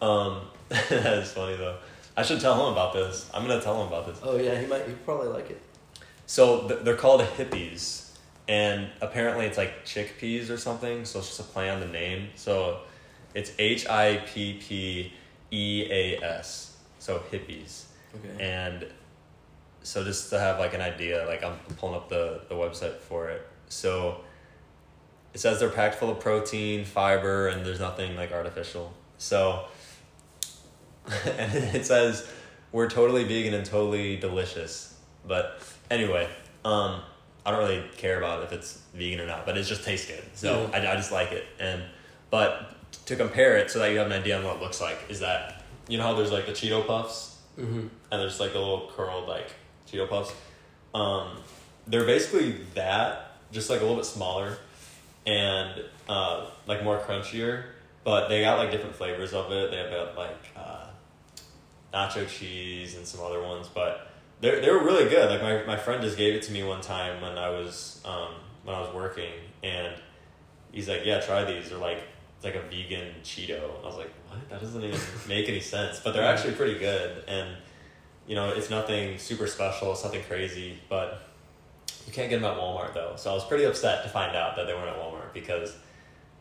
[0.00, 1.76] Um, that is funny though.
[2.16, 3.30] I should tell him about this.
[3.34, 4.18] I'm gonna tell him about this.
[4.22, 4.86] Oh yeah, he might.
[4.86, 5.60] He probably like it.
[6.26, 8.10] So th- they're called Hippeas,
[8.48, 11.04] and apparently it's like chickpeas or something.
[11.04, 12.28] So it's just a play on the name.
[12.36, 12.80] So
[13.34, 15.12] it's H I P P
[15.50, 16.76] E A S.
[16.98, 17.84] So Hippeas,
[18.16, 18.42] Okay.
[18.44, 18.86] and
[19.90, 23.28] so just to have like an idea, like I'm pulling up the the website for
[23.28, 23.44] it.
[23.68, 24.20] So
[25.34, 28.92] it says they're packed full of protein, fiber, and there's nothing like artificial.
[29.18, 29.64] So
[31.26, 32.30] and it says
[32.70, 34.96] we're totally vegan and totally delicious.
[35.26, 35.60] But
[35.90, 36.28] anyway,
[36.64, 37.00] um,
[37.44, 40.22] I don't really care about if it's vegan or not, but it just tastes good.
[40.34, 40.70] So.
[40.72, 41.46] I, I just like it.
[41.58, 41.82] And
[42.30, 42.76] but
[43.06, 45.18] to compare it so that you have an idea on what it looks like is
[45.18, 47.88] that you know how there's like the Cheeto puffs Mm-hmm.
[48.12, 49.50] and there's like a little curled like
[49.90, 50.32] Cheeto puffs.
[50.94, 51.38] Um,
[51.86, 54.56] they're basically that, just like a little bit smaller,
[55.26, 57.64] and uh, like more crunchier.
[58.04, 59.70] But they got like different flavors of it.
[59.70, 60.86] They have like uh,
[61.92, 64.10] nacho cheese and some other ones, but
[64.40, 65.30] they they were really good.
[65.30, 68.34] Like my my friend just gave it to me one time when I was um,
[68.64, 69.32] when I was working,
[69.62, 69.94] and
[70.72, 72.02] he's like, "Yeah, try these." They're like
[72.36, 73.82] it's like a vegan Cheeto.
[73.82, 74.48] I was like, "What?
[74.48, 77.56] That doesn't even make any sense." But they're actually pretty good, and
[78.30, 79.90] you know, it's nothing super special.
[79.90, 81.20] It's nothing crazy, but
[82.06, 83.14] you can't get them at Walmart though.
[83.16, 85.74] So I was pretty upset to find out that they weren't at Walmart because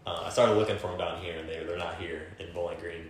[0.06, 2.78] uh, I started looking for them down here, and they they're not here in Bowling
[2.80, 3.08] Green.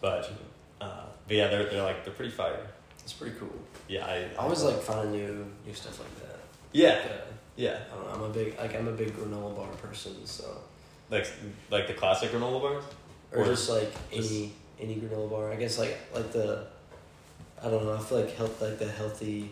[0.00, 0.32] But
[0.80, 2.66] uh, but yeah, they're they're like they're pretty fire.
[3.04, 3.54] It's pretty cool.
[3.86, 6.40] Yeah, I I always like finding new new stuff like that.
[6.72, 8.24] yeah Like, uh, yeah I don't know.
[8.24, 10.44] I'm a big like I'm a big granola bar person, so
[11.08, 11.28] like
[11.70, 12.84] like the classic granola bars.
[13.30, 15.52] or, Or just like just- any any granola bar.
[15.52, 16.66] I guess like like the
[17.62, 17.94] I don't know.
[17.94, 19.50] I feel like health like the healthy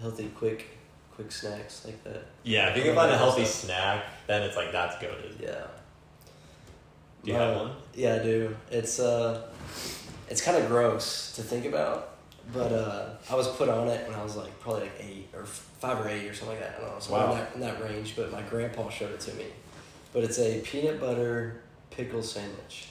[0.00, 0.66] healthy quick
[1.14, 2.24] quick snacks like that.
[2.44, 3.64] Yeah, if you can find a healthy stuff.
[3.66, 5.36] snack, then it's like that's goaded.
[5.40, 5.66] Yeah.
[7.24, 7.72] Do you have one?
[7.94, 8.56] Yeah, I do.
[8.70, 9.46] It's uh,
[10.28, 12.16] it's kind of gross to think about,
[12.52, 15.44] but uh, I was put on it when I was like probably like eight or
[15.44, 16.78] five or eight or something like that.
[16.78, 17.32] I don't know, somewhere Wow.
[17.32, 18.14] in, that, in that range.
[18.16, 19.46] But my grandpa showed it to me.
[20.12, 22.88] But it's a peanut butter pickle sandwich.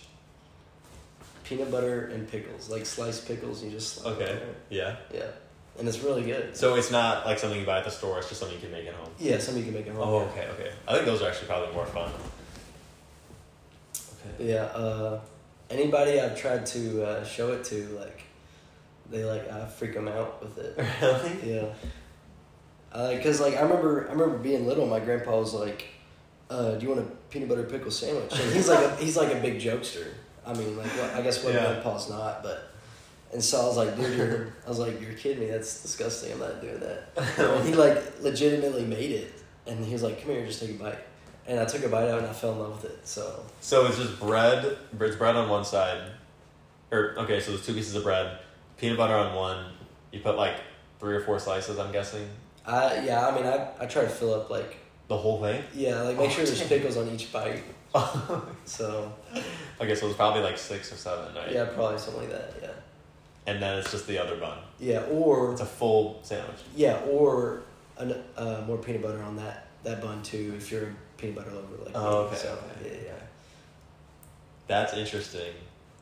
[1.47, 3.63] Peanut butter and pickles, like sliced pickles.
[3.63, 4.39] You just it Okay.
[4.69, 4.97] Yeah.
[5.13, 5.27] Yeah,
[5.79, 6.57] and it's really good.
[6.57, 8.17] So it's not like something you buy at the store.
[8.19, 9.09] It's just something you can make at home.
[9.17, 10.09] Yeah, something you can make at home.
[10.09, 10.73] Oh, okay, okay.
[10.87, 12.11] I think those are actually probably more fun.
[13.93, 14.49] Okay.
[14.49, 15.21] Yeah, uh,
[15.69, 18.23] anybody I've tried to uh, show it to, like,
[19.09, 20.77] they like I freak them out with it.
[21.01, 21.55] Really?
[21.55, 21.73] Yeah.
[22.91, 24.85] Uh, Cause like I remember, I remember being little.
[24.85, 25.85] My grandpa was like,
[26.49, 29.33] uh, "Do you want a peanut butter pickle sandwich?" And he's like, a, he's like
[29.33, 30.07] a big jokester.
[30.47, 31.65] I mean, like well, I guess what Yeah.
[31.65, 32.71] grandpa's not, but.
[33.33, 35.47] And so I was like, dude, you're, I was like, you're kidding me.
[35.47, 36.31] That's disgusting.
[36.31, 37.09] I'm not doing that.
[37.37, 39.33] And he like legitimately made it,
[39.67, 40.99] and he was like, "Come here, just take a bite."
[41.45, 43.05] And I took a bite out, and I fell in love with it.
[43.05, 44.77] So So it's just bread.
[44.99, 46.09] It's bread on one side,
[46.91, 47.41] or okay.
[47.41, 48.39] So there's two pieces of bread,
[48.77, 49.65] peanut butter on one.
[50.13, 50.55] You put like
[51.01, 51.77] three or four slices.
[51.79, 52.27] I'm guessing
[52.65, 54.77] I yeah, I mean, I I try to fill up like
[55.09, 55.61] the whole thing.
[55.75, 57.61] yeah, like make Oh, sure there's pickles on each bite.
[58.65, 59.11] So
[59.81, 61.51] okay, so it's probably like six or seven, right?
[61.51, 62.53] yeah, probably something like that.
[62.61, 62.69] Yeah,
[63.47, 64.57] And then it's just the other bun.
[64.79, 66.59] yeah, or It's a full sandwich.
[66.75, 67.61] yeah, or
[67.97, 71.51] an, uh, more peanut butter on that that bun too if you're a peanut butter
[71.51, 73.01] lover like Oh, okay, So, okay.
[73.05, 73.11] yeah,
[74.67, 75.53] That's interesting.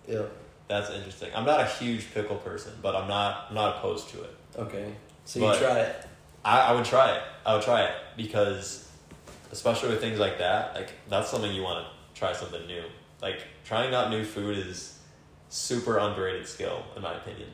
[0.07, 0.21] yeah, yeah.
[0.67, 1.29] That's interesting.
[1.35, 4.35] I'm not a huge pickle person, but I'm not I'm not opposed to it.
[4.57, 4.93] Okay,
[5.25, 6.05] so But- you try it.
[6.43, 7.23] I, I would try it.
[7.45, 8.87] I would try it because,
[9.51, 12.83] especially with things like that, like that's something you want to try something new.
[13.21, 14.99] Like trying out new food is
[15.49, 17.49] super underrated skill in my opinion,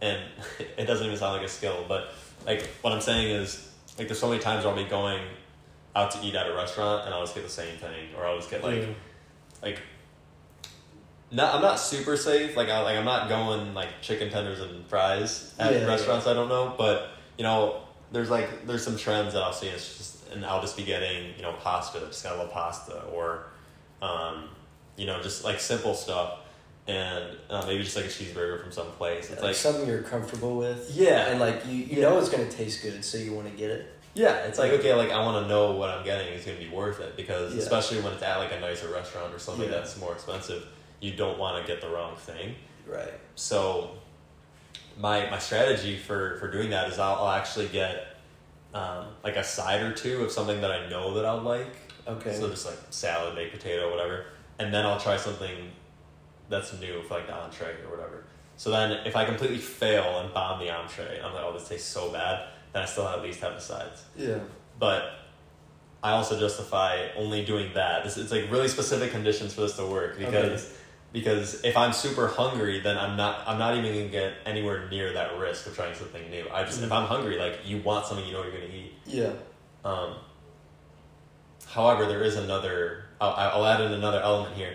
[0.00, 0.20] and
[0.78, 1.84] it doesn't even sound like a skill.
[1.88, 2.08] But
[2.46, 5.22] like what I'm saying is, like there's so many times where I'll be going
[5.96, 8.36] out to eat at a restaurant and I'll just get the same thing, or I'll
[8.36, 8.86] just get like Yeah.
[9.62, 9.80] like
[11.30, 12.56] not I'm not super safe.
[12.56, 16.34] Like I like I'm not going like chicken tenders and fries at Yeah, restaurants I
[16.34, 17.80] don't know, but you know,
[18.12, 19.68] there's like there's some trends that I'll see.
[19.68, 23.02] It's just and I'll just be getting you know pasta, just got a little pasta,
[23.12, 23.44] or
[24.02, 24.44] um,
[24.96, 26.40] you know just like simple stuff,
[26.86, 29.24] and uh, maybe just like a cheeseburger from some place.
[29.30, 30.90] It's like, like something you're comfortable with.
[30.94, 31.28] Yeah.
[31.28, 32.08] and like you you Yeah.
[32.10, 33.86] know it's gonna taste good, so you want to get it.
[34.14, 36.64] yeah, it's like okay, like I want to know what I'm getting is going to
[36.64, 37.60] be worth it because Yeah.
[37.62, 39.76] especially when it's at like a nicer restaurant or something Yeah.
[39.78, 40.64] that's more expensive,
[41.00, 42.54] you don't want to get the wrong thing.
[42.86, 43.12] Right.
[43.34, 43.90] so
[44.98, 48.16] my my strategy for for doing that is I'll, I'll actually get
[48.74, 51.74] um, like a side or two of something that I know that I'll like.
[52.08, 52.34] Okay.
[52.34, 54.24] So just like salad, baked potato, whatever,
[54.58, 55.70] and then I'll try something
[56.48, 58.24] that's new for like the entree or whatever.
[58.56, 61.88] So then if I completely fail and bomb the entree, I'm like, oh, this tastes
[61.88, 62.48] so bad.
[62.72, 64.04] Then I still at least have the sides.
[64.16, 64.38] yeah.
[64.78, 65.14] But
[66.02, 68.04] I also justify only doing that.
[68.04, 70.72] This it's like really specific conditions for this to work because
[71.12, 75.12] because if I'm super hungry, then I'm not I'm not even gonna get anywhere near
[75.14, 76.46] that risk of trying something new.
[76.52, 78.92] I just if I'm hungry, like you want something you know you're gonna eat.
[79.06, 79.32] Yeah.
[79.84, 80.14] Um,
[81.68, 83.04] however, there is another.
[83.20, 84.74] I'll, I'll add in another element here.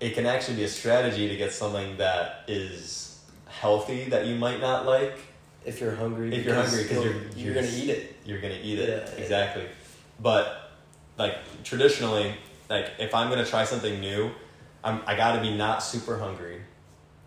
[0.00, 4.60] It can actually be a strategy to get something that is healthy that you might
[4.60, 5.16] not like.
[5.64, 6.34] If you're hungry.
[6.34, 8.16] If you're hungry, because you'll- you're, you're gonna eat it.
[8.24, 9.22] You're gonna eat it Yeah, yeah.
[9.22, 9.64] exactly.
[10.20, 10.70] But
[11.18, 12.34] like traditionally,
[12.70, 14.30] like if I'm gonna try something new,
[14.84, 16.62] I'm I gotta be not super hungry,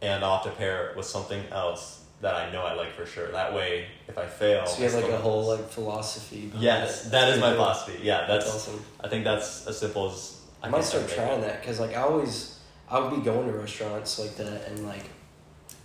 [0.02, 3.06] and I'll have to pair it with something else that I know I like for
[3.06, 3.32] sure.
[3.32, 6.52] That way, if I fail, So you have like a whole like philosophy.
[6.58, 7.12] Yes, it.
[7.12, 8.00] that is my philosophy.
[8.02, 8.46] Yeah, that's.
[8.46, 8.86] That's awesome.
[9.04, 12.02] I think that's as simple as I can might start trying that because like I
[12.02, 12.60] always
[12.90, 15.04] I would be going to restaurants like that and like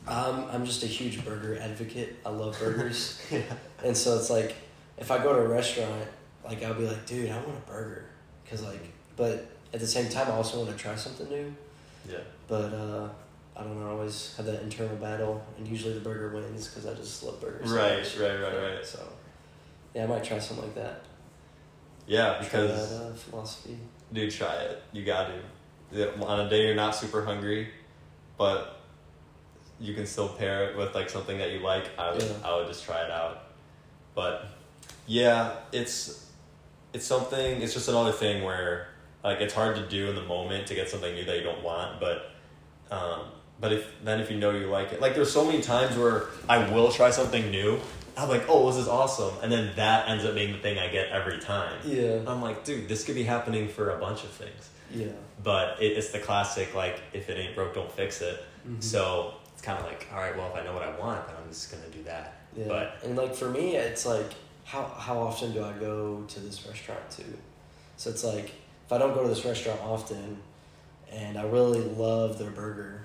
[0.07, 2.16] um, I'm just a huge burger advocate.
[2.24, 3.43] I love burgers, yeah.
[3.82, 4.55] and so it's like
[4.99, 6.05] if I go to a restaurant,
[6.45, 8.05] like I'll be like, dude, I want a burger,
[8.45, 11.55] because like, but at the same time, I also want to try something new.
[12.09, 12.18] Yeah.
[12.47, 13.09] But uh,
[13.57, 13.86] I don't know.
[13.88, 17.40] I always have that internal battle, and usually the burger wins because I just love
[17.40, 17.68] burgers.
[17.70, 18.16] so Right, much.
[18.18, 18.84] right, right, right.
[18.86, 19.00] So
[19.94, 21.00] yeah, I might try something like that.
[22.07, 23.78] Yeah, because that uh, philosophy.
[24.12, 24.82] dude, try it.
[24.92, 25.28] You got
[25.92, 26.20] to.
[26.20, 27.68] On a day you're not super hungry,
[28.36, 28.80] but
[29.80, 31.84] you can still pair it with like something that you like.
[31.98, 32.28] I would, Yeah.
[32.44, 33.44] I would just try it out.
[34.14, 34.46] But
[35.07, 36.30] yeah, it's
[36.92, 37.62] it's something.
[37.62, 38.88] It's just another thing where
[39.24, 41.62] like it's hard to do in the moment to get something new that you don't
[41.62, 42.32] want, but.
[42.88, 43.20] Um,
[43.61, 46.24] but if then if you know you like it, like there's so many times where
[46.48, 47.80] I will try something new.
[48.18, 50.88] I'm like, oh, this is awesome, and then that ends up being the thing I
[50.88, 51.78] get every time.
[51.84, 52.20] Yeah.
[52.26, 54.70] I'm like, dude, this could be happening for a bunch of things.
[54.90, 55.09] Yeah.
[55.44, 58.42] But it, it's the classic, like, if it ain't broke, don't fix it.
[58.66, 58.82] Mhm.
[58.82, 61.36] So it's kind of like, all right, well, if I know what I want, then
[61.36, 62.40] I'm just gonna do that.
[62.57, 62.68] Yeah.
[62.68, 64.32] But and like for me, it's like
[64.64, 67.36] how how often do I go to this restaurant too?
[67.98, 68.46] So it's like
[68.86, 70.38] if I don't go to this restaurant often,
[71.12, 73.02] and I really love their burger,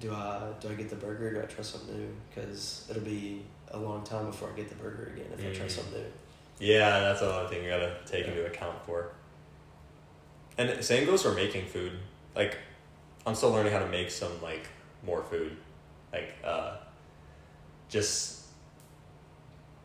[0.00, 1.28] do I do I get the burger?
[1.28, 2.08] Or do I try something new?
[2.28, 5.66] Because it'll be a long time before I get the burger again if I try
[5.66, 5.70] Mm.
[5.70, 6.06] something new.
[6.58, 9.12] yeah, that's another thing you gotta take into account for.
[10.58, 11.92] And same goes for making food.
[12.34, 12.56] Like,
[13.26, 14.66] I'm still learning how to make some like
[15.04, 15.56] more food,
[16.12, 16.76] like uh,
[17.88, 18.46] just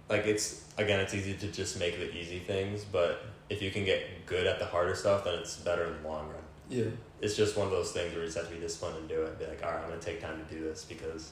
[0.09, 3.86] like it's again, it's easy to just make the easy things, but if you can
[3.86, 6.43] get good at the harder stuff, then it's better in the long run.
[6.70, 6.86] Yeah.
[7.22, 9.22] It's just one of those things where you just have to be disciplined and do
[9.24, 9.39] it.
[9.39, 11.32] Be like, all right, I'm gonna take time to do this because,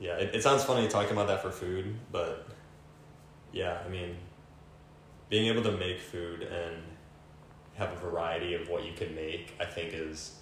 [0.00, 2.46] yeah, it, it sounds funny talking about that for food, but
[3.52, 4.16] yeah, I mean,
[5.28, 6.76] being able to make food and
[7.74, 10.36] have a variety of what you can make, I think, is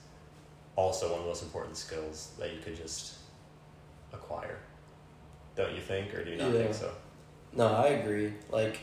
[0.76, 3.14] also one of the most important skills that you could just
[4.12, 4.58] acquire.
[5.56, 6.62] Don't you think, or do you not Yeah.
[6.62, 6.92] think so?
[7.54, 8.32] No, I agree.
[8.50, 8.78] Like,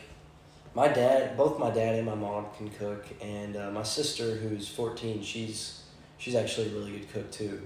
[0.74, 4.68] my dad, both my dad and my mom can cook, and uh, my sister, who's
[4.68, 5.82] fourteen, she's
[6.18, 7.60] she's actually a really good cook too.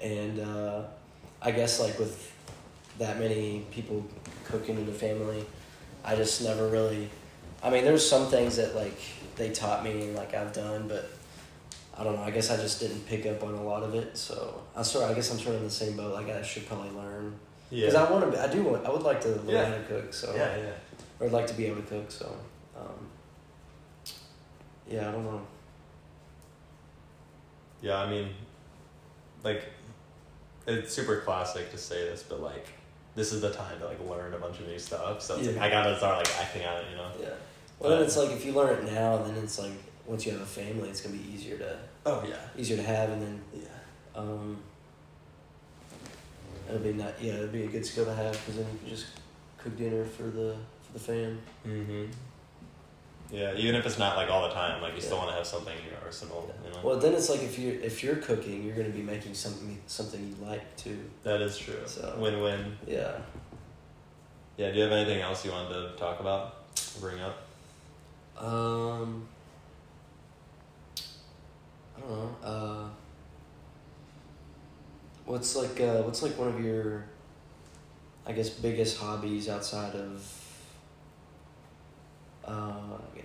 [0.00, 0.82] And uh,
[1.42, 2.32] I guess like with
[2.98, 4.06] that many people
[4.44, 5.44] cooking in the family,
[6.04, 7.10] I just never really.
[7.62, 8.98] I mean, there's some things that like
[9.36, 11.10] they taught me and like I've done, but
[11.96, 12.22] I don't know.
[12.22, 14.16] I guess I just didn't pick up on a lot of it.
[14.16, 15.10] So I sort.
[15.10, 16.14] I guess I'm sort of in the same boat.
[16.14, 17.34] Like I should probably learn
[17.70, 18.42] because I want to.
[18.42, 18.86] I do want.
[18.86, 19.64] I would like to learn Yeah.
[19.66, 20.14] how to cook.
[20.14, 20.70] So yeah, yeah.
[21.20, 22.10] Or I'd like to be able to cook.
[22.10, 22.34] So,
[22.78, 23.08] um,
[24.88, 25.46] yeah, I don't know.
[27.80, 28.28] Yeah, I mean,
[29.44, 29.64] like,
[30.66, 32.66] it's super classic to say this, but like,
[33.14, 35.22] this is the time to like learn a bunch of new stuff.
[35.22, 37.10] So it's like I gotta start like acting on it, you know.
[37.20, 37.28] Yeah.
[37.78, 39.72] Well, then it's like if you learn it now, then it's like
[40.06, 42.36] once you have a family, it's gonna be easier to Oh yeah.
[42.56, 43.68] easier to have, and then Yeah.
[44.14, 44.58] um,
[46.68, 47.14] it'll be not.
[47.20, 49.06] Yeah, it'll be a good skill to have because then you can just
[49.58, 50.56] cook dinner for the
[50.92, 51.38] the fan.
[51.66, 52.04] Mm-hmm.
[53.30, 55.46] Yeah, even if it's not like all the time, like you still want to have
[55.46, 56.52] something in your arsenal.
[56.64, 56.78] You know.
[56.82, 60.20] Well, then it's like if you if you're cooking, you're gonna be making something something
[60.26, 60.98] you like too.
[61.24, 61.74] that is true.
[61.84, 62.76] So- Win-win.
[62.86, 63.12] Yeah.
[64.56, 64.70] Yeah.
[64.70, 66.54] Do you have anything else you wanted to talk about?
[67.00, 67.36] Bring up?
[68.42, 69.28] Um,
[71.96, 72.36] I don't know.
[72.42, 72.88] Uh,
[75.26, 77.04] what's like uh, what's like one of your,
[78.26, 80.44] I guess, biggest hobbies outside of.
[82.48, 82.72] Uh,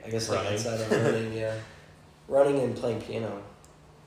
[0.06, 0.54] I guess like Running.
[0.54, 1.56] outside of running, yeah,
[2.28, 3.42] running and playing piano.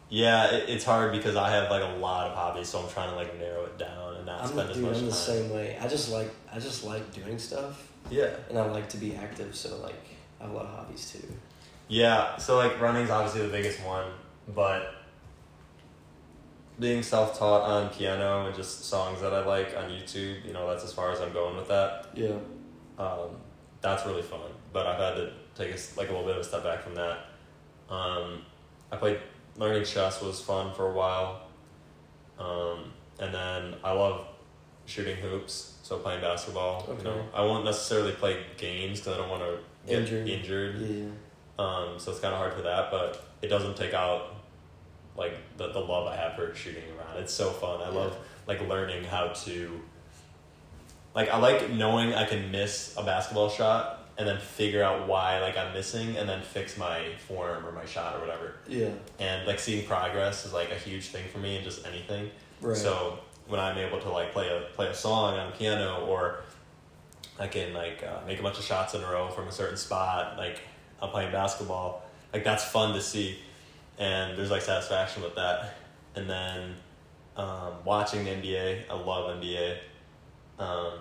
[0.08, 3.10] Yeah, it, it's hard because I have like a lot of hobbies, so I'm trying
[3.10, 5.06] to like narrow it down and not I'm spend as much I'm time.
[5.06, 5.76] the same way.
[5.80, 8.30] I just like I just like doing stuff, Yeah.
[8.50, 9.56] and I like to be active.
[9.56, 9.96] So like
[10.38, 11.26] I have a lot of hobbies too.
[11.88, 14.06] Yeah, so like running's obviously the biggest one,
[14.54, 14.92] but
[16.78, 20.68] being self taught on piano and just songs that I like on YouTube, you know,
[20.68, 22.08] that's as far as I'm going with that.
[22.14, 22.36] Yeah.
[22.98, 23.30] Um,
[23.80, 24.40] that's really fun,
[24.76, 26.94] but I've had to take a, like a little bit of a step back from
[26.96, 27.16] that.
[27.88, 28.42] Um,
[28.92, 29.18] I played
[29.56, 31.40] learning chess was fun for a while.
[32.38, 34.26] Um, and then I love
[34.84, 36.86] shooting hoops, so playing basketball.
[36.98, 40.28] You know, I won't necessarily play games because I don't want to get Injured.
[40.28, 40.78] injured.
[40.78, 41.06] Yeah.
[41.58, 44.34] Um, so it's kind of hard for that, but it doesn't take out
[45.16, 47.16] like the, the love I have for shooting around.
[47.22, 47.80] It's so fun.
[47.80, 47.98] I Yeah.
[47.98, 49.80] love like learning how to
[51.14, 55.40] like I like knowing I can miss a basketball shot and then figure out why
[55.40, 58.54] like I'm missing and then fix my form or my shot or whatever.
[58.66, 58.90] Yeah.
[59.18, 62.30] And like seeing progress is like a huge thing for me in just anything.
[62.60, 62.76] Right.
[62.76, 66.40] So when I'm able to like play a play a song on piano or
[67.38, 69.76] I can like uh, make a bunch of shots in a row from a certain
[69.76, 70.62] spot, like
[71.02, 72.02] I'm playing basketball,
[72.32, 73.38] like that's fun to see,
[73.98, 75.74] and there's like satisfaction with that.
[76.14, 76.76] And then
[77.36, 79.76] um, watching the NBA, I love NBA.
[80.58, 80.92] Um,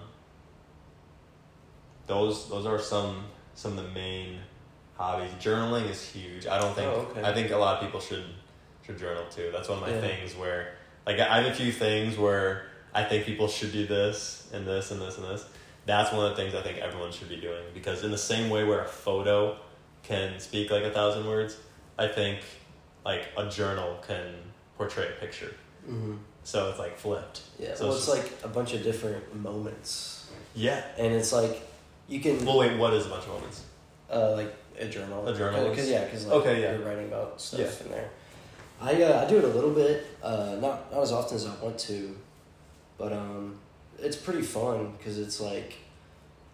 [2.07, 3.25] those those are some
[3.55, 4.39] some of the main
[4.97, 5.31] hobbies.
[5.39, 6.47] Journaling is huge.
[6.47, 7.23] I don't think Oh, okay.
[7.23, 8.23] I think a lot of people should
[8.85, 9.49] should journal too.
[9.51, 10.01] That's one of my Yeah.
[10.01, 10.75] things where
[11.05, 14.91] like I have a few things where I think people should do this and this
[14.91, 15.45] and this and this.
[15.85, 18.49] That's one of the things I think everyone should be doing because in the same
[18.49, 19.57] way where a photo
[20.03, 21.57] can speak like a thousand words,
[21.97, 22.39] I think
[23.05, 24.33] like a journal can
[24.77, 25.53] portray a picture.
[25.85, 27.41] hmm So it's like flipped.
[27.59, 27.75] Yeah.
[27.75, 30.83] So well, it's it's like a bunch of different moments, Yeah.
[30.97, 31.61] and it's like
[32.07, 32.77] you can Well, wait.
[32.77, 33.63] What is a bunch of moments?
[34.11, 35.27] uh, like a journal.
[35.27, 36.73] A journal Cause, is- yeah, because like Okay, yeah.
[36.75, 37.85] you're writing about stuff Yeah.
[37.85, 38.09] in there.
[38.81, 41.55] I uh, I do it a little bit, uh, not not as often as I
[41.63, 42.15] want to,
[42.97, 43.57] but um,
[43.97, 45.75] it's pretty fun because it's like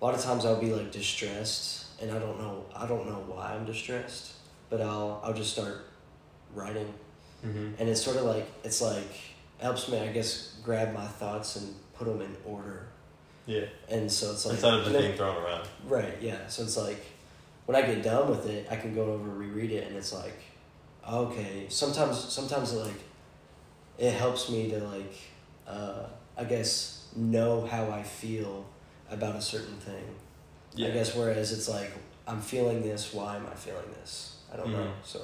[0.01, 3.23] a lot of times I'll be like distressed and I don't know I don't know
[3.27, 4.33] why I'm distressed,
[4.69, 5.85] but I'll I'll just start
[6.53, 6.93] writing
[7.43, 7.73] Mm-hmm.
[7.79, 9.11] and it's sort of like it's like
[9.57, 12.85] helps me I guess grab my thoughts and put them in order,
[13.45, 13.65] Yeah.
[13.89, 15.67] and so it's like Instead of just being thrown around.
[15.87, 16.47] Right, yeah.
[16.47, 17.03] So it's like
[17.65, 20.13] when I get done with it, I can go over and reread it and it's
[20.13, 20.37] like
[21.09, 23.01] okay, sometimes sometimes it like
[23.97, 25.13] it helps me to like
[25.67, 26.05] uh
[26.37, 28.65] I guess know how I feel
[29.09, 30.03] about a certain thing.
[30.75, 30.87] Yeah.
[30.87, 31.91] I guess whereas it's like
[32.27, 34.37] I'm feeling this, why am I feeling this?
[34.53, 34.77] I don't know.
[34.85, 34.91] Mhm.
[35.03, 35.19] So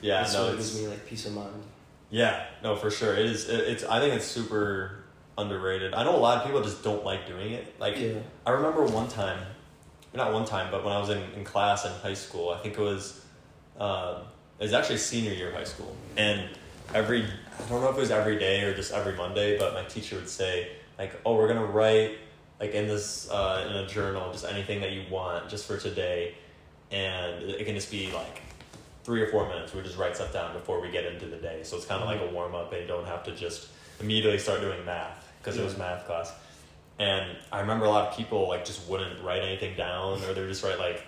[0.00, 0.24] Yeah.
[0.26, 0.46] it No.
[0.48, 1.62] It's gives me like peace of mind.
[2.10, 2.46] yeah.
[2.62, 2.76] No.
[2.76, 3.14] For sure.
[3.14, 3.48] It is.
[3.48, 3.84] It, it's.
[3.84, 4.99] I think it's super
[5.40, 5.94] underrated.
[5.94, 7.74] I know a lot of people just don't like doing it.
[7.80, 8.14] Like yeah.
[8.46, 9.38] I remember one time,
[10.14, 12.78] not one time, but when I was in, in class in high school, I think
[12.78, 13.24] it was,
[13.78, 14.16] um,
[14.58, 16.48] it was actually senior year of high school, and
[16.94, 19.84] every I don't know if it was every day or just every Monday, but my
[19.84, 22.18] teacher would say like, "Oh, we're gonna write
[22.58, 26.34] like in this uh, in a journal just anything that you want just for today,"
[26.90, 28.42] and it can just be like
[29.04, 29.74] three or four minutes.
[29.74, 32.08] We just write stuff down before we get into the day, so it's kind of
[32.08, 33.68] like a warm up, and you don't have to just
[34.00, 36.32] immediately start doing math because it was math class.
[36.98, 40.40] And I remember a lot of people like just wouldn't write anything down, or they
[40.40, 41.02] would just write like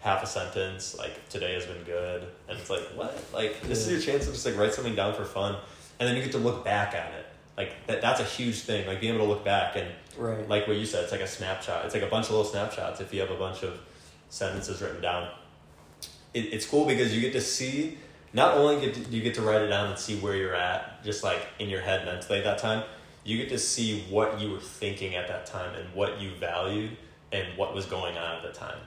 [0.00, 3.16] half a sentence, like today has been good, and it's like what?
[3.32, 5.56] Like this is your chance to just like write something down for fun,
[6.00, 7.26] and then you get to look back at it.
[7.56, 8.86] Like that, that's a huge thing.
[8.86, 9.86] Like being able to look back and
[10.18, 10.48] Right.
[10.48, 11.84] like what you said, it's like a snapshot.
[11.84, 13.00] It's like a bunch of little snapshots.
[13.00, 13.78] If you have a bunch of
[14.30, 15.28] sentences written down,
[16.34, 17.98] it, it's cool because you get to see.
[18.32, 21.02] Not only get to, you get to write it down and see where you're at,
[21.04, 22.82] just like in your head mentally at that time,
[23.26, 26.96] you get to see what you were thinking at that time and what you valued
[27.32, 28.78] and what was going on at the time.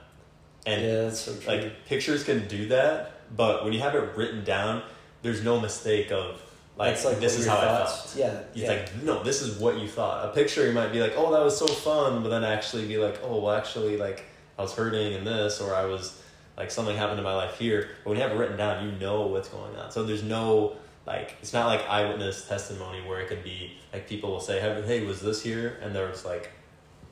[0.66, 1.52] And yeah, that's so true.
[1.52, 4.82] like pictures can do that, but when you have it written down,
[5.22, 6.42] there's no mistake of
[6.80, 8.16] like, like, this is how I thoughts- felt.
[8.16, 8.40] Yeah.
[8.52, 8.68] It's yeah.
[8.68, 10.24] like, no, this is what you thought.
[10.24, 12.96] A picture, you might be like, oh, that was so fun, but then actually be
[12.96, 14.24] like, oh, well, actually, like,
[14.58, 16.22] I was hurting in this, or I was,
[16.56, 17.90] like, something happened in my life here.
[18.02, 19.90] But when you have it written down, you know what's going on.
[19.90, 20.76] So there's no,
[21.06, 24.82] like, it's not like eyewitness testimony where it could be, like, people will say, "Hey,
[24.86, 25.78] hey, was this here?
[25.82, 26.50] And they're just like,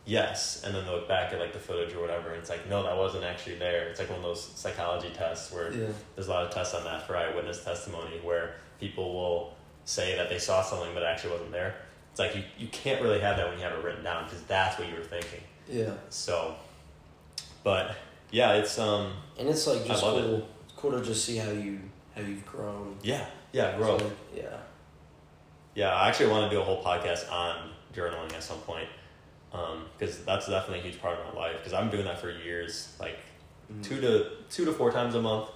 [0.04, 0.62] yes.
[0.64, 2.82] And then they look back at, like, the footage or whatever, and it's like, no,
[2.82, 3.88] that wasn't actually there.
[3.88, 5.88] It's like one of those psychology tests where yeah.
[6.14, 10.28] there's a lot of tests on that for eyewitness testimony where people will say that
[10.28, 11.74] they saw something but actually wasn't there.
[12.10, 14.42] It's like you, you can't really have that when you have it written down because
[14.42, 15.40] that's what you were thinking.
[15.68, 15.92] Yeah.
[16.10, 16.54] So,
[17.64, 17.96] but
[18.30, 20.46] yeah, it's um And it's like just cool.
[20.64, 21.80] It's cool to just see how you
[22.14, 22.96] how you've grown.
[23.02, 24.00] yeah yeah growth.
[24.00, 24.56] So, yeah.
[25.74, 28.88] Yeah, I actually want to do a whole podcast on journaling at some point
[29.96, 32.94] because that's definitely a huge part of my life because I'm doing that for years,
[33.00, 33.18] like
[33.72, 33.82] Mm.
[33.84, 35.50] two to two to four times a month,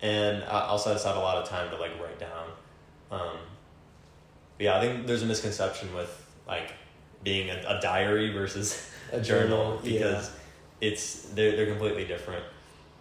[0.00, 2.48] and I also just have a lot of time to like write down.
[3.10, 3.36] Um,
[4.58, 6.10] yeah, I think there's a misconception with
[6.48, 6.72] like
[7.22, 9.98] being a, a diary versus A journal journal, yeah.
[9.98, 10.30] because
[10.80, 12.42] it's they're they're completely different.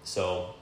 [0.03, 0.53] So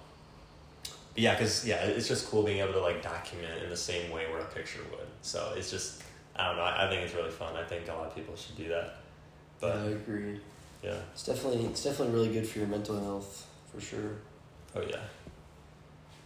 [1.20, 4.30] yeah, because yeah, it's just cool being able to like document in the same way
[4.32, 5.08] where a picture would.
[5.22, 6.02] So it's just
[6.36, 6.64] I don't know.
[6.64, 7.56] I, I think it's really fun.
[7.56, 8.98] I think a lot of people should do that.
[9.60, 10.40] But I agree.
[10.84, 14.12] yeah, It's definitely it's definitely really good for your mental health for sure.
[14.76, 15.02] oh yeah.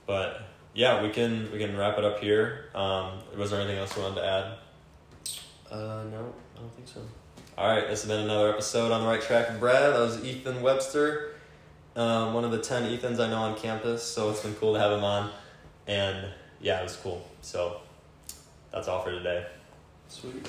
[0.06, 0.42] But
[0.74, 2.66] yeah, we can we can wrap it up here.
[2.76, 4.46] Um, was there anything else you wanted to add?
[5.72, 7.02] Uh, no, I don't think so.
[7.58, 9.94] All right, this has been another episode on the right track Brad.
[9.94, 11.33] That was Ethan Webster,
[11.96, 14.04] um, one of the ten Ethans I know on campus.
[14.04, 15.32] So it's been cool to have him on,
[15.88, 16.28] and
[16.62, 17.28] yeah, it was cool.
[17.42, 17.82] So
[18.72, 19.46] that's all for today.
[20.08, 20.48] Sweet.